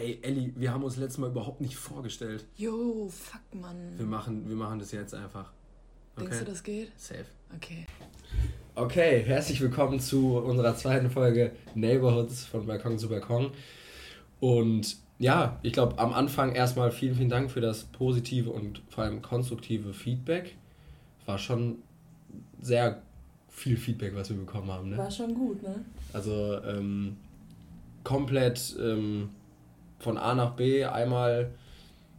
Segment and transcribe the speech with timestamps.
[0.00, 2.46] Ey, Elli, wir haben uns letztes Mal überhaupt nicht vorgestellt.
[2.56, 3.98] Jo, fuck, Mann.
[3.98, 5.52] Wir machen, wir machen das jetzt einfach.
[6.16, 6.24] Okay?
[6.24, 6.90] Denkst du, das geht?
[6.96, 7.26] Safe.
[7.54, 7.86] Okay.
[8.76, 13.50] Okay, herzlich willkommen zu unserer zweiten Folge Neighborhoods von Balkon zu Balkon.
[14.40, 19.04] Und ja, ich glaube, am Anfang erstmal vielen, vielen Dank für das positive und vor
[19.04, 20.56] allem konstruktive Feedback.
[21.26, 21.82] War schon
[22.62, 23.02] sehr
[23.50, 24.88] viel Feedback, was wir bekommen haben.
[24.88, 24.96] Ne?
[24.96, 25.84] War schon gut, ne?
[26.14, 27.18] Also ähm,
[28.02, 29.28] komplett ähm,
[30.00, 31.52] von A nach B einmal.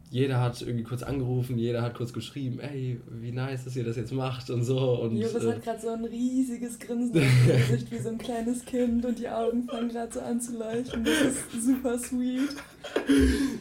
[0.09, 3.95] Jeder hat irgendwie kurz angerufen, jeder hat kurz geschrieben, ey, wie nice, dass ihr das
[3.95, 4.77] jetzt macht und so.
[4.99, 8.17] Und, Joris äh, hat gerade so ein riesiges Grinsen auf dem Gesicht wie so ein
[8.17, 11.05] kleines Kind und die Augen fangen gerade so an zu leuchten.
[11.05, 12.49] Das ist super sweet.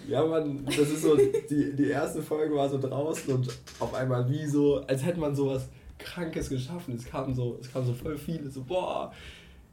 [0.08, 4.28] Ja, man, das ist so, die, die erste Folge war so draußen und auf einmal
[4.28, 6.96] wie so, als hätte man sowas Krankes geschaffen.
[6.96, 9.12] Es kam so, es kam so voll viele, so, boah,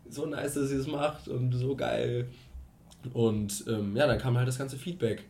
[0.09, 2.27] so nice, dass ihr es macht und so geil.
[3.13, 5.23] Und ähm, ja, dann kam halt das ganze Feedback.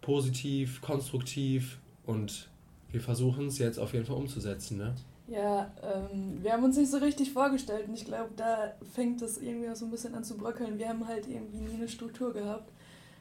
[0.00, 2.48] Positiv, konstruktiv und
[2.90, 4.94] wir versuchen es jetzt auf jeden Fall umzusetzen, ne?
[5.26, 9.36] Ja, ähm, wir haben uns nicht so richtig vorgestellt und ich glaube, da fängt das
[9.36, 10.78] irgendwie auch so ein bisschen an zu bröckeln.
[10.78, 12.72] Wir haben halt irgendwie nie eine Struktur gehabt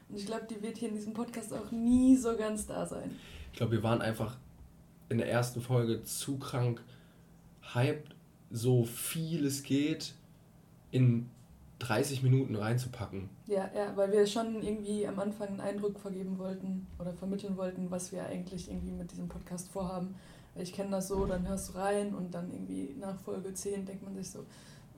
[0.07, 3.11] und ich glaube, die wird hier in diesem Podcast auch nie so ganz da sein.
[3.51, 4.37] Ich glaube, wir waren einfach
[5.09, 6.81] in der ersten Folge zu krank
[7.73, 8.15] hyped,
[8.51, 10.13] so viel es geht
[10.91, 11.29] in
[11.79, 13.29] 30 Minuten reinzupacken.
[13.45, 17.91] Ja, ja, weil wir schon irgendwie am Anfang einen Eindruck vergeben wollten oder vermitteln wollten,
[17.91, 20.15] was wir eigentlich irgendwie mit diesem Podcast vorhaben.
[20.55, 24.03] Ich kenne das so, dann hörst du rein und dann irgendwie nach Folge 10 denkt
[24.03, 24.45] man sich so,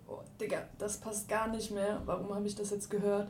[0.07, 3.29] oh Digga, das passt gar nicht mehr, warum habe ich das jetzt gehört?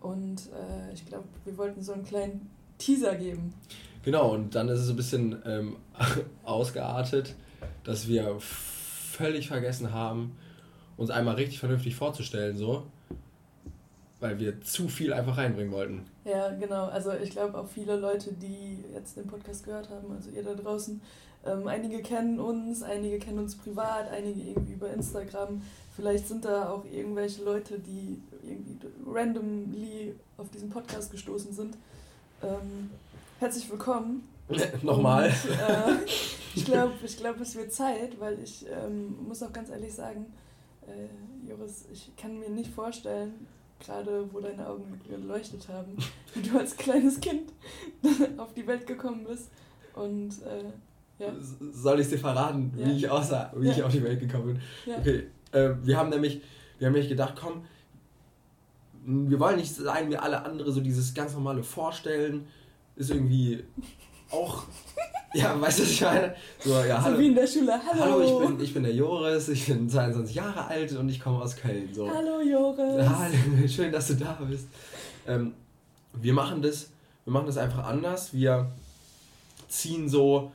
[0.00, 3.54] Und äh, ich glaube, wir wollten so einen kleinen Teaser geben.
[4.04, 5.76] Genau, und dann ist es ein bisschen ähm,
[6.44, 7.34] ausgeartet,
[7.84, 10.36] dass wir völlig vergessen haben,
[10.96, 12.84] uns einmal richtig vernünftig vorzustellen, so.
[14.20, 16.06] Weil wir zu viel einfach reinbringen wollten.
[16.24, 16.86] Ja, genau.
[16.86, 20.54] Also ich glaube auch viele Leute, die jetzt den Podcast gehört haben, also ihr da
[20.54, 21.00] draußen,
[21.46, 25.60] ähm, einige kennen uns, einige kennen uns privat, einige irgendwie über Instagram.
[25.94, 31.76] Vielleicht sind da auch irgendwelche Leute, die irgendwie randomly auf diesen Podcast gestoßen sind.
[32.42, 32.90] Ähm,
[33.40, 34.26] herzlich willkommen.
[34.82, 35.26] Nochmal.
[35.26, 36.04] Und, äh,
[36.54, 40.26] ich glaube, ich glaub, es wird Zeit, weil ich ähm, muss auch ganz ehrlich sagen,
[40.88, 43.46] äh, Joris, ich kann mir nicht vorstellen,
[43.80, 45.96] gerade wo deine Augen geleuchtet haben,
[46.34, 47.52] wie du als kleines Kind
[48.38, 49.50] auf die Welt gekommen bist.
[49.94, 50.64] Und äh,
[51.18, 51.32] ja.
[51.72, 52.86] Soll ich dir verraten, Ja.
[52.86, 53.86] wie ich aussah, wie ich Ja.
[53.86, 54.60] auf die Welt gekommen bin?
[54.86, 54.98] Ja.
[54.98, 56.42] Okay, äh, wir haben nämlich,
[56.78, 57.64] wir haben nämlich gedacht, komm,
[59.06, 62.46] wir wollen nicht sein wie alle andere, so dieses ganz normale Vorstellen
[62.96, 63.62] ist irgendwie
[64.34, 64.64] auch,
[65.34, 66.34] ja, weißt du, was ich meine?
[66.60, 67.18] So, ja, So hallo.
[67.18, 67.72] wie in der Schule.
[67.72, 68.00] Hallo.
[68.00, 71.42] Hallo, ich bin, ich bin der Joris, ich bin 22 Jahre alt und ich komme
[71.42, 71.88] aus Köln.
[71.92, 72.08] So.
[72.08, 73.08] Hallo Joris.
[73.08, 74.66] Hallo, schön, dass du da bist.
[75.26, 75.54] Ähm,
[76.12, 76.88] wir machen das,
[77.24, 78.32] wir machen das einfach anders.
[78.32, 78.70] Wir
[79.68, 80.52] ziehen so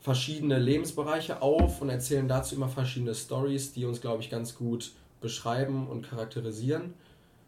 [0.00, 4.92] verschiedene Lebensbereiche auf und erzählen dazu immer verschiedene Stories, die uns, glaube ich, ganz gut
[5.20, 6.94] beschreiben und charakterisieren.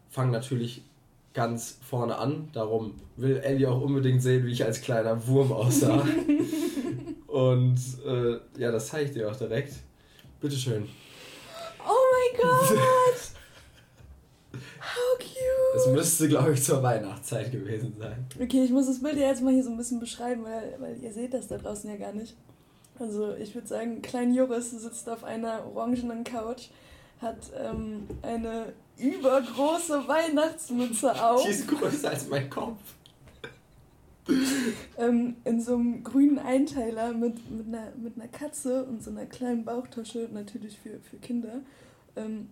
[0.09, 0.83] Fangen natürlich
[1.33, 2.49] ganz vorne an.
[2.53, 6.05] Darum will Ellie auch unbedingt sehen, wie ich als kleiner Wurm aussah.
[7.27, 9.73] und äh, ja, das zeige ich dir auch direkt.
[10.41, 10.87] Bitteschön.
[11.79, 12.77] Oh mein Gott.
[14.79, 15.75] How cute.
[15.75, 18.25] Es müsste, glaube ich, zur Weihnachtszeit gewesen sein.
[18.41, 20.97] Okay, ich muss das Bild ja jetzt mal hier so ein bisschen beschreiben, weil, weil
[21.03, 22.35] ihr seht das da draußen ja gar nicht.
[22.97, 26.69] Also ich würde sagen, klein Joris sitzt auf einer orangenen Couch,
[27.21, 32.77] hat ähm, eine übergroße Weihnachtsmütze auf, Die ist größer als mein Kopf.
[34.97, 39.25] ähm, in so einem grünen Einteiler mit, mit, einer, mit einer Katze und so einer
[39.25, 41.61] kleinen Bauchtasche, natürlich für, für Kinder.
[42.15, 42.49] Ähm,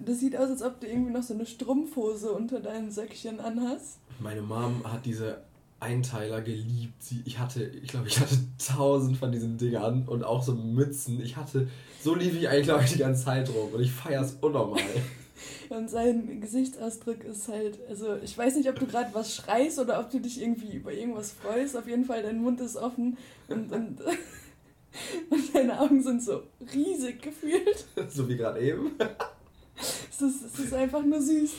[0.00, 3.98] das sieht aus, als ob du irgendwie noch so eine Strumpfhose unter deinen Söckchen anhast.
[4.18, 5.42] Meine Mom hat diese
[5.78, 7.02] Einteiler geliebt.
[7.02, 11.20] Sie, ich hatte, ich glaube, ich hatte tausend von diesen Dingern und auch so Mützen.
[11.22, 11.68] Ich hatte,
[12.04, 13.72] so lief ich eigentlich, glaube ich, die ganze Zeit rum.
[13.72, 14.82] Und ich feiere es unnormal.
[15.70, 19.98] Und sein Gesichtsausdruck ist halt, also ich weiß nicht, ob du gerade was schreist oder
[19.98, 21.76] ob du dich irgendwie über irgendwas freust.
[21.76, 23.16] Auf jeden Fall, dein Mund ist offen
[23.48, 24.00] und, und,
[25.30, 26.42] und deine Augen sind so
[26.74, 27.86] riesig gefühlt.
[28.10, 28.92] so wie gerade eben.
[30.10, 31.52] Es ist, es ist einfach nur süß.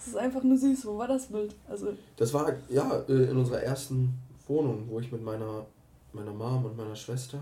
[0.00, 0.84] Es ist einfach nur süß.
[0.86, 1.54] Wo war das Bild?
[1.68, 4.12] Also, Das war, ja, äh, in unserer ersten
[4.48, 5.64] Wohnung, wo ich mit meiner,
[6.12, 7.38] meiner Mom und meiner Schwester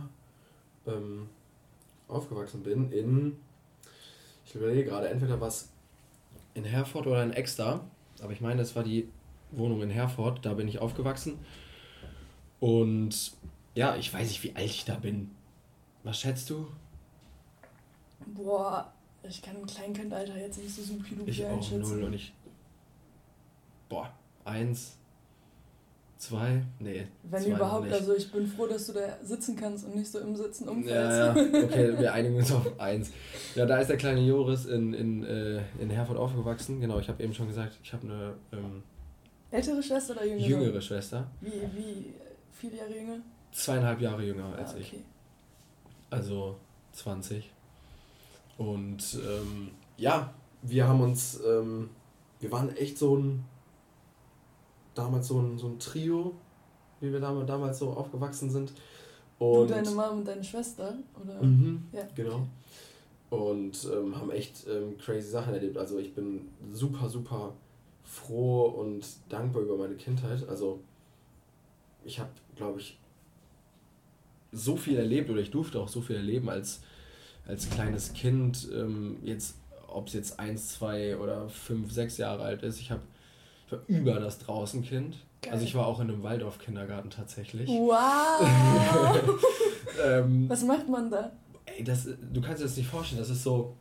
[0.86, 1.28] ähm,
[2.12, 2.90] aufgewachsen bin.
[2.92, 3.36] In,
[4.46, 5.68] ich überlege gerade, entweder was
[6.54, 7.80] in Herford oder in Exeter.
[8.22, 9.08] Aber ich meine, es war die
[9.50, 10.44] Wohnung in Herford.
[10.44, 11.38] Da bin ich aufgewachsen.
[12.60, 13.32] Und
[13.74, 15.30] ja, ich weiß nicht, wie alt ich da bin.
[16.04, 16.66] Was schätzt du?
[18.26, 18.92] boah,
[19.22, 22.32] ich kann im Kleinkindalter jetzt nicht so super Ich auch null und ich.
[23.88, 24.12] Boah,
[24.44, 24.96] eins,
[26.22, 27.06] zwei, nee.
[27.24, 27.94] Wenn zwei überhaupt, nicht.
[27.94, 30.70] also ich bin froh, dass du da sitzen kannst und nicht so im Sitzen Ja,
[30.70, 31.18] umfällst.
[31.18, 31.30] ja,
[31.64, 33.10] okay, wir einigen uns auf eins.
[33.56, 36.80] Ja, da ist der kleine Joris in, in, äh, in Herford aufgewachsen.
[36.80, 38.84] Genau, ich habe eben schon gesagt, ich habe eine ähm,
[39.50, 40.48] Ältere Schwester oder jüngere?
[40.48, 41.30] jüngere Schwester.
[41.40, 42.14] Wie, wie
[42.52, 43.18] viele Jahre jünger?
[43.50, 44.92] Zweieinhalb Jahre jünger als ah, ich.
[44.92, 45.02] okay.
[46.08, 46.56] Also
[46.92, 47.50] 20.
[48.58, 50.32] Und ähm, ja,
[50.62, 51.90] wir haben uns, ähm,
[52.38, 53.44] wir waren echt so ein,
[54.94, 56.34] damals so ein, so ein Trio,
[57.00, 58.72] wie wir damals, damals so aufgewachsen sind.
[59.38, 60.94] Und du, deine Mom und deine Schwester?
[61.20, 61.42] Oder?
[61.42, 62.46] Mhm, Ja, genau.
[63.30, 65.76] Und ähm, haben echt ähm, crazy Sachen erlebt.
[65.78, 67.54] Also ich bin super, super
[68.04, 70.46] froh und dankbar über meine Kindheit.
[70.48, 70.80] Also
[72.04, 72.98] ich habe, glaube ich,
[74.52, 76.82] so viel erlebt oder ich durfte auch so viel erleben als,
[77.46, 78.68] als kleines Kind.
[78.72, 79.56] Ähm, jetzt,
[79.88, 82.80] ob es jetzt eins, zwei oder fünf, sechs Jahre alt ist.
[82.80, 83.00] Ich, hab,
[83.72, 85.16] ich war über das Draußenkind.
[85.42, 85.52] Geil.
[85.52, 87.68] Also ich war auch in einem Waldorf-Kindergarten tatsächlich.
[87.68, 88.46] Wow!
[90.04, 91.32] ähm, Was macht man da?
[91.66, 93.74] Ey, das, du kannst dir das nicht vorstellen, das ist so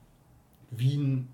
[0.71, 1.27] wie ein,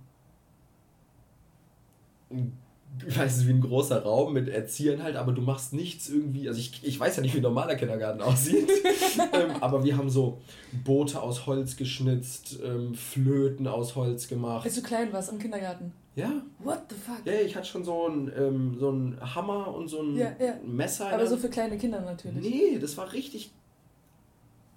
[2.30, 2.58] ein
[3.06, 6.48] ich weiß nicht, wie ein großer Raum mit Erziehern halt, aber du machst nichts irgendwie,
[6.48, 8.70] also ich, ich weiß ja nicht, wie ein normaler Kindergarten aussieht,
[9.34, 10.40] ähm, aber wir haben so
[10.84, 14.66] Boote aus Holz geschnitzt, ähm, Flöten aus Holz gemacht.
[14.66, 15.92] Als du klein warst im Kindergarten.
[16.18, 17.26] Ja, What the fuck?
[17.26, 18.92] ja, ich hatte schon so ein, ähm, so
[19.36, 20.56] Hammer und so ein Ja, ja.
[20.66, 21.12] Messer.
[21.14, 22.42] Aber so für kleine Kinder natürlich.
[22.44, 23.52] Nee, das war richtig,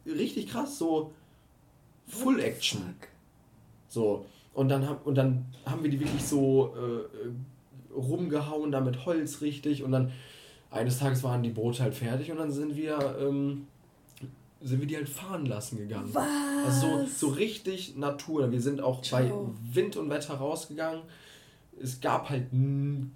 [0.04, 1.12] richtig krass, so
[2.08, 2.80] Full Action.
[2.82, 3.08] Fuck.
[3.88, 4.26] So.
[4.52, 9.40] Und dann, hab, und dann haben wir die wirklich so äh, rumgehauen, da mit Holz
[9.40, 9.82] richtig.
[9.82, 10.12] Und dann
[10.70, 13.66] eines Tages waren die Boote halt fertig und dann sind wir, ähm,
[14.60, 16.10] sind wir die halt fahren lassen gegangen.
[16.12, 16.26] Was?
[16.66, 18.50] Also so, so richtig Natur.
[18.52, 19.54] Wir sind auch bei Ciao.
[19.72, 21.00] Wind und Wetter rausgegangen.
[21.82, 22.46] Es gab halt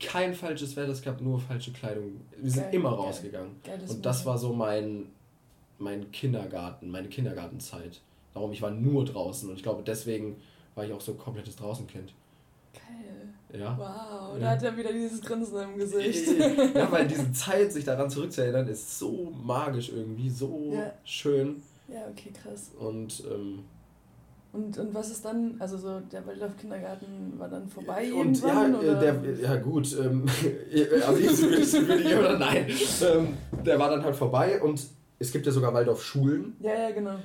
[0.00, 2.20] kein falsches Wetter, es gab nur falsche Kleidung.
[2.38, 3.52] Wir sind Geil, immer rausgegangen.
[3.88, 5.06] Und das war so mein,
[5.78, 8.00] mein Kindergarten, meine Kindergartenzeit.
[8.32, 10.37] Darum, ich war nur draußen und ich glaube, deswegen
[10.75, 12.12] war ich auch so ein komplettes Draußenkind.
[12.72, 13.61] Geil.
[13.61, 13.76] Ja.
[13.78, 14.40] Wow, Ja.
[14.40, 16.26] da hat er wieder dieses Grinsen im Gesicht.
[16.75, 20.93] ja, weil diese Zeit, sich daran zurückzuerinnern, ist so magisch irgendwie, so Ja.
[21.05, 21.62] schön.
[21.87, 22.70] ja, okay, krass.
[22.78, 23.61] Und ähm,
[24.55, 28.75] Und, und was ist dann, also so der Waldorf-Kindergarten war dann vorbei Und ja, irgendwann?
[28.75, 29.12] äh, oder?
[29.12, 30.27] der, ja gut, ähm,
[30.71, 32.67] liebsten würde ich, würde ich oder nein.
[33.03, 34.81] Ähm, der war dann halt vorbei und
[35.19, 36.56] es gibt ja sogar Waldorf-Schulen.
[36.61, 37.17] ja, ja, genau.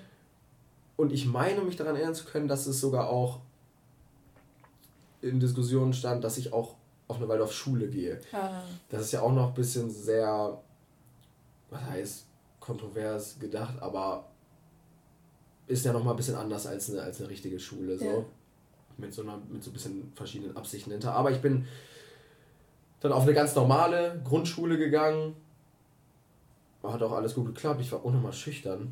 [0.98, 3.40] Und ich meine, mich daran erinnern zu können, dass es sogar auch
[5.22, 6.76] in Diskussionen stand, dass ich auch
[7.08, 8.20] auf eine Waldorf-Schule gehe.
[8.34, 10.58] Ah, Das ist ja auch noch ein bisschen sehr,
[11.70, 12.26] was heißt,
[12.60, 14.26] kontrovers gedacht, aber
[15.70, 17.98] ist ja noch mal ein bisschen anders als eine, als eine richtige Schule.
[17.98, 18.06] So.
[18.06, 18.26] Ja.
[18.98, 21.14] Mit, so einer, mit so ein bisschen verschiedenen Absichten hinter.
[21.14, 21.66] Aber ich bin
[23.00, 25.36] dann auf eine ganz normale Grundschule gegangen.
[26.84, 27.80] Hat auch alles gut geklappt.
[27.82, 28.92] Ich war unnormal schüchtern.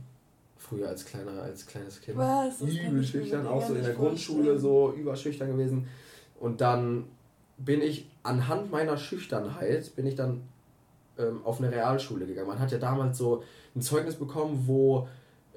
[0.57, 2.18] Früher als kleiner, als kleines Kind.
[2.18, 2.62] Was?
[2.62, 5.88] Übel schüchtern, auch so in der Grundschule so überschüchtern gewesen.
[6.39, 7.06] Und dann
[7.57, 10.41] bin ich anhand meiner Schüchternheit, bin ich dann
[11.18, 12.47] ähm, auf eine Realschule gegangen.
[12.47, 13.44] Man hat ja damals so
[13.75, 15.07] ein Zeugnis bekommen, wo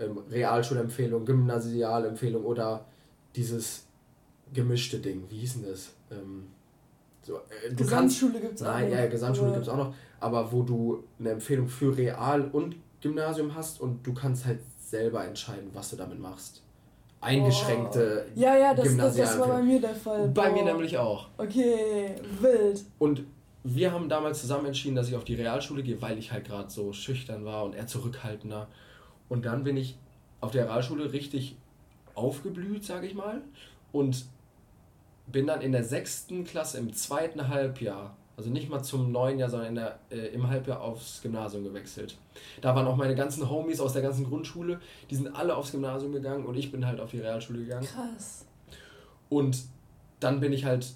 [0.00, 2.86] ähm, Realschulempfehlung, Gymnasialempfehlung oder
[3.36, 3.86] dieses
[4.52, 5.92] gemischte Ding, wie hieß denn das?
[6.10, 6.46] Ähm,
[7.22, 8.66] so, äh, Gesamtschule gibt es auch.
[8.66, 12.48] nein, noch, ja, Gesamtschule gibt es auch noch, aber wo du eine Empfehlung für Real
[12.52, 16.62] und Gymnasium hast und du kannst halt selber entscheiden, was du damit machst.
[17.20, 20.28] Eingeschränkte Ja, ja, das, das, das war bei mir der Fall.
[20.28, 20.72] Bei mir Boah.
[20.72, 21.28] nämlich auch.
[21.36, 22.82] Okay, wild.
[22.98, 23.24] Und
[23.62, 26.70] wir haben damals zusammen entschieden, dass ich auf die Realschule gehe, weil ich halt gerade
[26.70, 28.68] so schüchtern war und eher zurückhaltender.
[29.30, 29.96] Und dann bin ich
[30.42, 31.56] auf der Realschule richtig
[32.14, 33.40] aufgeblüht, sage ich mal.
[33.92, 34.26] Und
[35.26, 39.48] bin dann in der sechsten Klasse im zweiten Halbjahr, also nicht mal zum neuen Jahr,
[39.48, 42.18] sondern in der, äh, im Halbjahr aufs Gymnasium gewechselt.
[42.60, 46.12] Da waren auch meine ganzen Homies aus der ganzen Grundschule, die sind alle aufs Gymnasium
[46.12, 47.86] gegangen und ich bin halt auf die Realschule gegangen.
[47.86, 48.46] Krass.
[49.28, 49.62] Und
[50.18, 50.86] dann bin ich halt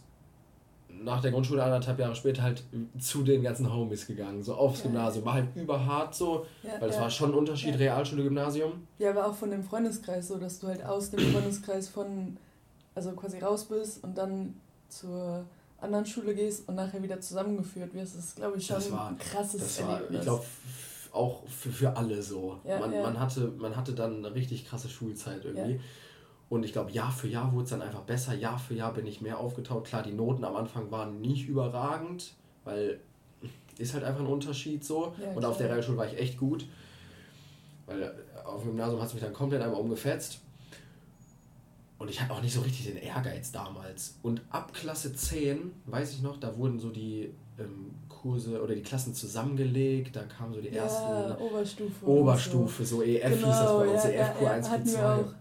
[1.05, 2.63] nach der Grundschule anderthalb Jahre später halt
[2.99, 4.93] zu den ganzen Homies gegangen, so aufs Geil.
[4.93, 5.25] Gymnasium.
[5.25, 7.03] War halt überhart so, Ja, weil das ja.
[7.03, 7.77] war schon ein Unterschied, Ja.
[7.77, 8.73] Realschule, Gymnasium.
[8.99, 12.37] Ja, aber auch von dem Freundeskreis so, dass du halt aus dem Freundeskreis von,
[12.95, 14.55] also quasi raus bist und dann
[14.89, 15.45] zur
[15.81, 18.17] anderen Schule gehst und nachher wieder zusammengeführt wirst.
[18.17, 20.19] Das ist, glaube ich, schon war- ein krasses Das war, Erlebnis.
[20.21, 20.45] ich glaube,
[21.13, 22.59] auch für, für alle so.
[22.65, 23.03] Ja, man, ja.
[23.03, 25.79] Man, hatte, man hatte dann eine richtig krasse Schulzeit irgendwie.
[26.55, 28.35] Und ich glaube, Jahr für Jahr wurde es dann einfach besser.
[28.35, 29.87] Jahr für Jahr bin ich mehr aufgetaucht.
[29.87, 32.35] Klar, die Noten am Anfang waren nicht überragend,
[32.65, 33.01] weil
[33.79, 35.15] ist halt einfach ein Unterschied so.
[35.21, 35.69] Ja, und auf der.
[35.69, 36.67] Realschule war ich echt gut.
[37.87, 40.41] Weil auf dem Gymnasium hat es mich dann komplett einmal umgefetzt.
[41.99, 44.19] und ich hatte auch nicht so richtig den Ehrgeiz damals.
[44.23, 48.83] Und ab Klasse 10, weiß ich noch, da wurden so die ähm, Kurse oder die
[48.83, 52.07] Klassen zusammengelegt, da kamen so die Ja, ersten Oberstufe.
[52.07, 55.35] Oberstufe, so, EF hieß das bei uns, ja, EF ja, Q1, ja, hatten wir Q2.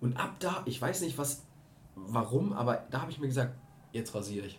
[0.00, 1.42] Und ab da, ich weiß nicht was,
[1.94, 3.54] warum, aber da habe ich mir gesagt,
[3.92, 4.58] jetzt rasiere ich.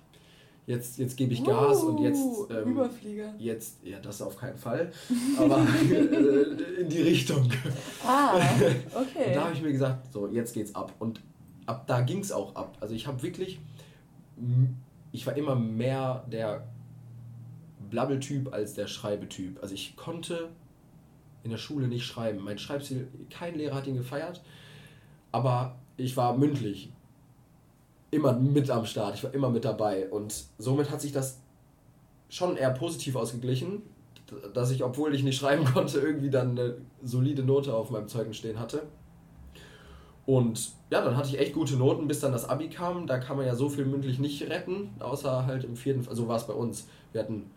[0.68, 2.20] Jetzt, jetzt gebe ich Gas und jetzt.
[2.20, 3.34] Uh, Ähm, Überflieger.
[3.40, 4.92] jetzt, ja, das auf keinen Fall,
[5.38, 7.50] aber äh, in die Richtung.
[8.06, 8.36] Ah,
[8.96, 9.34] Und okay.
[9.34, 10.94] da habe ich mir gesagt, so, jetzt geht's ab.
[11.00, 11.22] Und
[11.66, 12.78] ab da ging es auch ab.
[12.82, 13.60] Also ich habe wirklich,
[15.12, 16.68] ich war immer mehr der
[17.90, 19.58] Blabbeltyp als der Schreibetyp.
[19.64, 20.50] Also ich konnte
[21.44, 22.44] in der Schule nicht schreiben.
[22.44, 24.44] Mein Schreibstil, kein Lehrer hat ihn gefeiert,
[25.32, 26.92] aber ich war mündlich
[28.12, 29.16] immer mit am Start.
[29.16, 30.10] Ich war immer mit dabei.
[30.10, 31.40] Und somit hat sich das
[32.30, 33.84] schon eher positiv ausgeglichen,
[34.54, 38.38] dass ich, obwohl ich nicht schreiben konnte, irgendwie dann eine solide Note auf meinem Zeugnis
[38.38, 38.84] stehen hatte.
[40.26, 43.08] Und ja, dann hatte ich echt gute Noten, bis dann das Abi kam.
[43.08, 46.38] Da kann man ja so viel mündlich nicht retten, außer halt im vierten, also war
[46.38, 46.88] es bei uns.
[47.12, 47.50] Wir hatten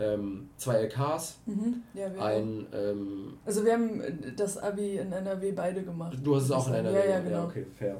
[0.00, 1.82] ähm, zwei LKs, Mhm.
[1.94, 4.00] Ja, wir ein, ähm, Also wir haben
[4.36, 6.16] das Abi in NRW beide gemacht.
[6.22, 7.44] du hast es auch in Ja, einer ja, genau.
[7.44, 7.96] okay, fair.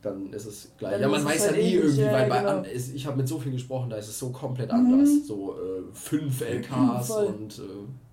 [0.00, 0.92] Dann ist es gleich.
[0.92, 2.62] Dann ja, man weiß halt ja nie ähnlich, irgendwie, ja, weil bei genau.
[2.62, 4.78] ist, ich habe mit so vielen gesprochen, da ist es so komplett Mhm.
[4.78, 5.26] anders.
[5.26, 7.26] So äh, fünf LKs Voll.
[7.26, 7.62] und äh,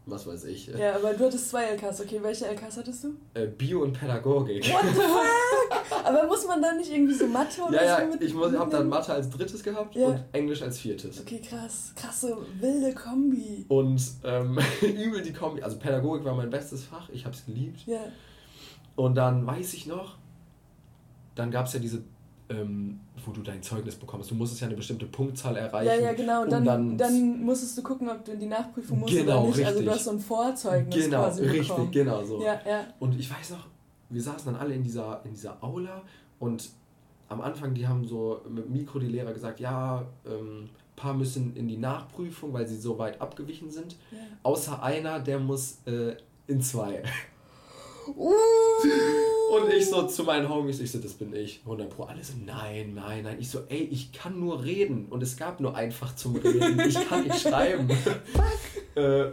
[0.07, 0.73] was weiß ich.
[0.73, 2.01] äh, Ja, aber du hattest zwei LKs.
[2.01, 3.09] Okay, welche LKs hattest du?
[3.35, 4.63] Äh, Bio und Pädagogik.
[4.73, 5.84] What the fuck?
[6.05, 8.69] Aber muss man da nicht irgendwie so Mathe oder Ja, so ja, mit ich habe
[8.71, 8.87] dann?
[8.89, 10.07] Mathe als drittes gehabt Ja.
[10.07, 11.19] und Englisch als viertes.
[11.21, 11.91] Okay, krass.
[11.95, 13.65] Krasse, wilde Kombi.
[13.67, 15.61] Und ähm, übel die Kombi.
[15.61, 17.81] Also Pädagogik war mein bestes Fach, ich habe es geliebt.
[17.85, 17.99] Ja.
[18.95, 20.15] Und dann weiß ich noch,
[21.35, 22.01] dann gab es ja diese,
[22.49, 24.31] ähm, wo du dein Zeugnis bekommst.
[24.31, 25.87] Du musstest ja eine bestimmte Punktzahl erreichen.
[25.87, 26.43] Ja, ja, genau.
[26.43, 29.47] Und um dann, dann, musstest du gucken, ob du in die Nachprüfung musst Genau, oder
[29.47, 29.65] nicht.
[29.65, 29.85] Also richtig.
[29.85, 31.91] du hast so ein Vorzeugnis Genau, quasi richtig, bekommen.
[31.91, 32.41] genau so.
[32.41, 32.85] Ja, ja.
[32.99, 33.67] Und ich weiß noch,
[34.09, 36.01] wir saßen dann alle in dieser, in dieser Aula
[36.39, 36.69] und
[37.27, 41.55] am Anfang, die haben so mit Mikro die Lehrer gesagt, ja, ähm, ein paar müssen
[41.55, 43.95] in die Nachprüfung, weil sie so weit abgewichen sind.
[44.11, 44.19] ja.
[44.43, 46.15] Außer einer, der muss äh,
[46.47, 47.03] in zwei.
[48.07, 48.31] Uh.
[49.55, 51.61] Und ich so zu meinen Homies, ich so, das bin ich.
[51.63, 53.37] 100 Pro, alle so, nein, nein, nein.
[53.39, 55.07] Ich so, ey, ich kann nur reden.
[55.07, 56.79] Und es gab nur einfach zum Reden.
[56.81, 57.89] Ich kann nicht schreiben.
[58.95, 59.25] äh,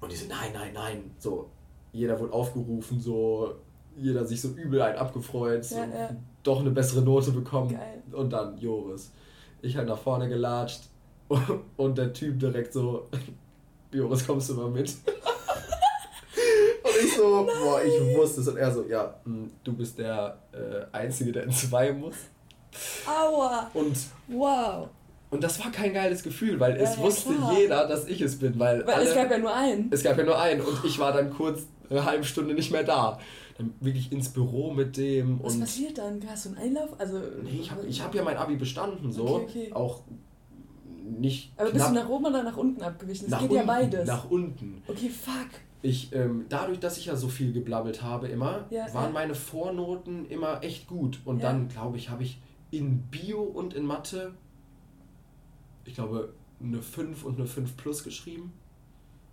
[0.00, 1.10] und die so, nein, nein, nein.
[1.18, 1.50] So,
[1.94, 3.54] jeder wurde aufgerufen, so,
[3.96, 5.64] jeder sich so übel ein abgefreut.
[5.64, 6.10] So, Ja, ja.
[6.42, 7.70] Doch eine bessere Note bekommen.
[7.70, 8.02] Geil.
[8.12, 9.10] Und dann Joris.
[9.62, 10.82] Ich halt nach vorne gelatscht.
[11.78, 13.06] Und der Typ direkt so,
[13.92, 14.90] Joris, kommst du mal mit?
[16.82, 18.48] Und ich so, boah, ich wusste es.
[18.48, 22.16] Und er so, ja, hm, du bist der äh, Einzige, der in zwei muss.
[23.06, 23.70] Aua.
[23.72, 23.96] Und,
[24.28, 24.88] Wow.
[25.30, 27.52] und das war kein geiles Gefühl, weil Ja, es ja, wusste klar.
[27.58, 28.58] jeder, dass ich es bin.
[28.58, 29.88] Weil, Weil alle, es gab ja nur einen.
[29.92, 32.84] es gab ja nur einen und ich war dann kurz eine halbe Stunde nicht mehr
[32.84, 33.18] da.
[33.58, 36.20] Dann wirklich ins Büro mit dem Was passiert dann?
[36.28, 36.98] Hast du einen Einlauf?
[36.98, 39.26] Also, Nee, ich habe ich hab ja mein Abi bestanden, so.
[39.26, 39.72] Okay, okay.
[39.72, 40.02] Auch
[41.18, 41.52] nicht.
[41.56, 43.26] Aber bist knapp du nach oben oder nach unten abgewichen?
[43.26, 44.06] Es nach geht unten, ja beides.
[44.06, 44.82] Nach unten.
[44.86, 45.50] Okay, fuck.
[45.82, 49.10] Ich, ähm, dadurch, dass ich ja so viel geblabbelt habe immer, Ja, waren ja.
[49.12, 51.20] meine Vornoten immer echt gut.
[51.26, 51.52] Und Ja.
[51.52, 54.32] dann, glaube ich, habe ich in Bio und in Mathe,
[55.84, 58.52] ich glaube, eine 5 und eine 5 plus geschrieben.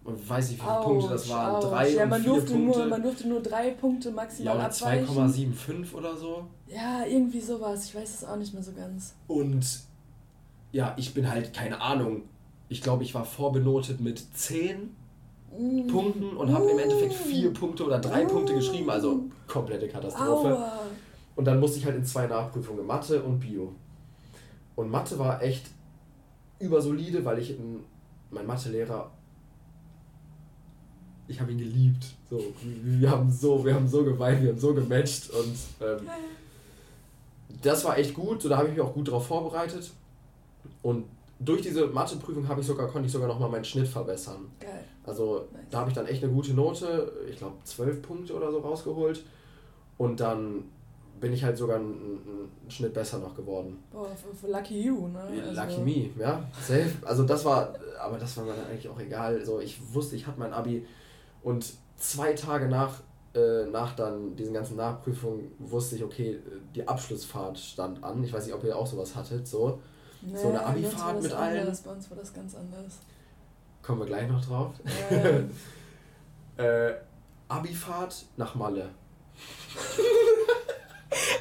[0.03, 1.55] Und weiß nicht, wie viele Punkte das waren.
[1.55, 1.65] Autsch.
[1.65, 2.79] Drei ja, und man vier durfte Punkte.
[2.79, 5.07] Nur, man durfte nur drei Punkte ja, maximal oder abweichen.
[5.07, 6.47] 2,75 oder so.
[6.67, 7.85] Ja, irgendwie sowas.
[7.85, 9.13] Ich weiß es auch nicht mehr so ganz.
[9.27, 9.65] Und
[10.71, 12.23] ja, ich bin halt, keine Ahnung,
[12.67, 14.95] ich glaube, ich war vorbenotet mit 10
[15.57, 15.87] Mm.
[15.87, 17.25] Punkten und habe im Endeffekt Uh.
[17.29, 20.57] vier Punkte oder drei Punkte geschrieben, also komplette Katastrophe.
[20.57, 20.79] Aua.
[21.35, 23.73] Und dann musste ich halt in zwei Nachprüfungen, Mathe und Bio.
[24.75, 25.65] Und Mathe war echt
[26.59, 27.81] übersolide, weil ich in,
[28.29, 29.11] mein Mathelehrer,
[31.27, 32.05] ich habe ihn geliebt.
[32.29, 32.41] So,
[32.83, 36.07] wir haben so, wir haben so geweint, wir haben so gematcht und ähm,
[37.61, 38.41] das war echt gut.
[38.41, 39.91] So, da habe ich mich auch gut darauf vorbereitet.
[40.81, 41.05] Und
[41.39, 44.51] durch diese Matheprüfung habe ich sogar, konnte ich sogar noch mal meinen Schnitt verbessern.
[44.59, 44.83] Geil.
[45.03, 45.61] Also Nice.
[45.71, 49.23] da habe ich dann echt eine gute Note, ich glaube 12 Punkte oder so rausgeholt.
[49.97, 50.65] Und dann
[51.19, 53.83] bin ich halt sogar einen, Schnitt besser noch geworden.
[53.91, 54.07] Boah,
[54.47, 55.19] Lucky You, ne?
[55.19, 56.43] Also, Lucky me, ja.
[56.61, 56.91] Safe.
[57.03, 59.37] Also das war, aber das war mir dann eigentlich auch egal.
[59.37, 60.85] Also ich wusste, ich hatte mein Abi
[61.43, 63.01] und zwei Tage nach,
[63.35, 66.39] äh, nach dann diesen ganzen Nachprüfungen wusste ich, okay,
[66.75, 68.23] die Abschlussfahrt stand an.
[68.23, 69.79] Ich weiß nicht, ob ihr auch sowas hattet, so.
[70.21, 71.61] Nee, So eine Abifahrt mit allen?
[71.61, 71.81] anders.
[71.81, 72.99] Bei uns war das ganz anders.
[73.81, 74.73] Kommen wir gleich noch drauf.
[75.11, 75.41] Ja,
[76.57, 76.93] Äh,
[77.47, 78.89] Abifahrt nach Malle.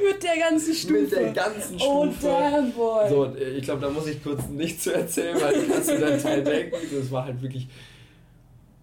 [0.02, 1.00] Mit der ganzen Stufe.
[1.02, 2.26] Mit der ganzen oh, Stufe.
[2.26, 3.08] damn, boy.
[3.08, 5.98] So, äh, ich glaube, da muss ich kurz nichts zu erzählen, weil du kannst dir
[6.00, 6.76] deinen Teil denken.
[6.92, 7.68] Das war halt wirklich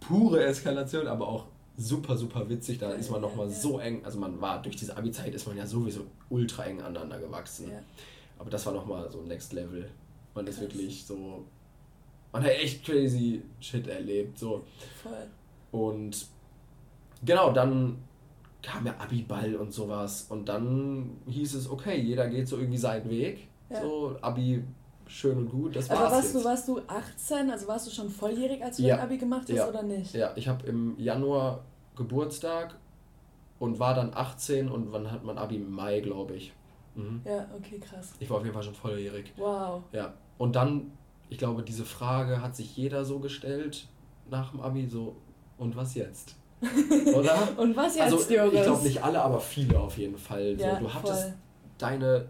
[0.08, 1.46] pure Eskalation, aber auch
[1.78, 2.80] super, super witzig.
[2.80, 4.04] Da ist man nochmal ja, so eng.
[4.04, 7.72] Also man war durch diese Abi-Zeit ist man ja sowieso ultra eng aneinander gewachsen.
[8.40, 9.90] Aber das war nochmal so Next Level.
[10.34, 10.56] Man Krass.
[10.56, 11.44] ist wirklich so.
[12.32, 14.38] Man hat echt crazy Shit erlebt.
[14.38, 14.64] So.
[15.02, 15.28] Voll.
[15.72, 16.28] Und
[17.24, 17.98] genau, dann
[18.62, 20.28] kam ja Abi-Ball und sowas.
[20.30, 23.48] Und dann hieß es, okay, jeder geht so irgendwie seinen Weg.
[23.70, 23.82] Ja.
[23.82, 24.64] So, Abi
[25.08, 26.36] schön und gut, das war's Aber warst, jetzt.
[26.36, 28.98] Du, warst du 18, also warst du schon volljährig, als du ja.
[28.98, 29.68] dein Abi gemacht hast ja.
[29.68, 30.14] oder nicht?
[30.14, 31.64] Ja, ich habe im Januar
[31.96, 32.76] Geburtstag
[33.60, 35.56] und war dann 18 und wann hat man Abi?
[35.56, 36.54] Im Mai, glaube ich.
[36.96, 37.22] Mhm.
[37.26, 38.14] Ja, okay, krass.
[38.20, 39.34] Ich war auf jeden Fall schon volljährig.
[39.38, 39.84] Wow.
[39.92, 40.92] Ja, und dann,
[41.30, 43.88] ich glaube, diese Frage hat sich jeder so gestellt
[44.30, 45.16] nach dem Abi, so,
[45.58, 46.36] und was jetzt?
[47.16, 47.36] Oder?
[47.58, 48.54] und was jetzt, also, Joris?
[48.54, 50.56] Ich glaube nicht alle, aber viele auf jeden Fall.
[50.60, 51.34] Ja, so, du hattest voll.
[51.78, 52.28] deine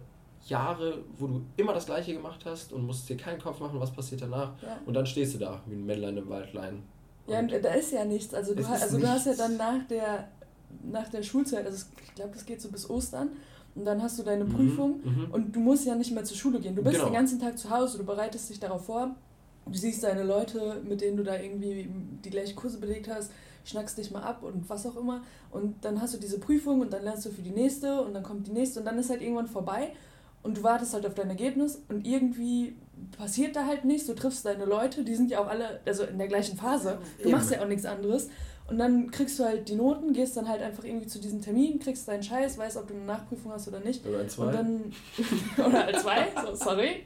[0.50, 3.92] Jahre, wo du immer das Gleiche gemacht hast und musst dir keinen Kopf machen, was
[3.92, 4.52] passiert danach.
[4.62, 4.80] Ja.
[4.86, 6.84] Und dann stehst du da wie ein Männlein im Waldlein.
[7.28, 8.34] Ja, und da ist ja nichts.
[8.34, 9.10] Also, du, hast, also nichts.
[9.10, 10.30] du hast ja dann nach der,
[10.84, 13.30] nach der Schulzeit, also ich glaube, das geht so bis Ostern,
[13.78, 15.28] und dann hast du deine mhm, Prüfung mhm.
[15.32, 16.76] und du musst ja nicht mehr zur Schule gehen.
[16.76, 17.10] Du bist genau.
[17.10, 19.16] den ganzen Tag zu Hause, du bereitest dich darauf vor,
[19.68, 21.88] du siehst deine Leute, mit denen du da irgendwie
[22.26, 23.32] die gleichen Kurse belegt hast,
[23.66, 25.22] schnackst dich mal ab und was auch immer.
[25.52, 28.24] Und dann hast du diese Prüfung und dann lernst du für die nächste und dann
[28.24, 29.92] kommt die nächste und dann ist halt irgendwann vorbei
[30.44, 32.76] und du wartest halt auf dein Ergebnis und irgendwie
[33.18, 34.08] passiert da halt nichts.
[34.08, 37.00] Du triffst deine Leute, die sind ja auch alle also in der gleichen Phase.
[37.22, 38.30] Du machst ja auch nichts anderes.
[38.70, 41.80] Und dann kriegst du halt die Noten, gehst dann halt einfach irgendwie zu diesem Termin,
[41.80, 44.06] kriegst deinen Scheiß, weißt, ob du eine Nachprüfung hast oder nicht.
[44.06, 44.46] Oder ein zwei.
[44.46, 44.94] Und dann,
[45.66, 47.06] oder ein zwei, so, sorry.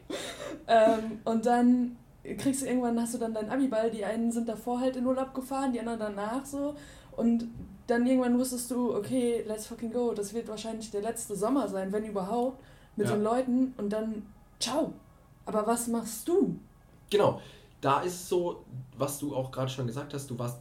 [0.67, 1.97] Ähm, und dann
[2.39, 5.35] kriegst du irgendwann, hast du dann deinen Abiball, die einen sind davor halt in Urlaub
[5.35, 6.73] gefahren, die anderen danach so.
[7.15, 7.47] Und
[7.85, 11.91] dann irgendwann wusstest du, okay, let's fucking go, das wird wahrscheinlich der letzte Sommer sein,
[11.91, 12.57] wenn überhaupt
[12.95, 13.15] mit ja.
[13.15, 14.23] den Leuten und dann
[14.59, 14.93] ciao.
[15.45, 16.59] Aber was machst du?
[17.09, 17.41] Genau,
[17.81, 18.63] da ist so,
[18.97, 20.59] was du auch gerade schon gesagt hast, du warst,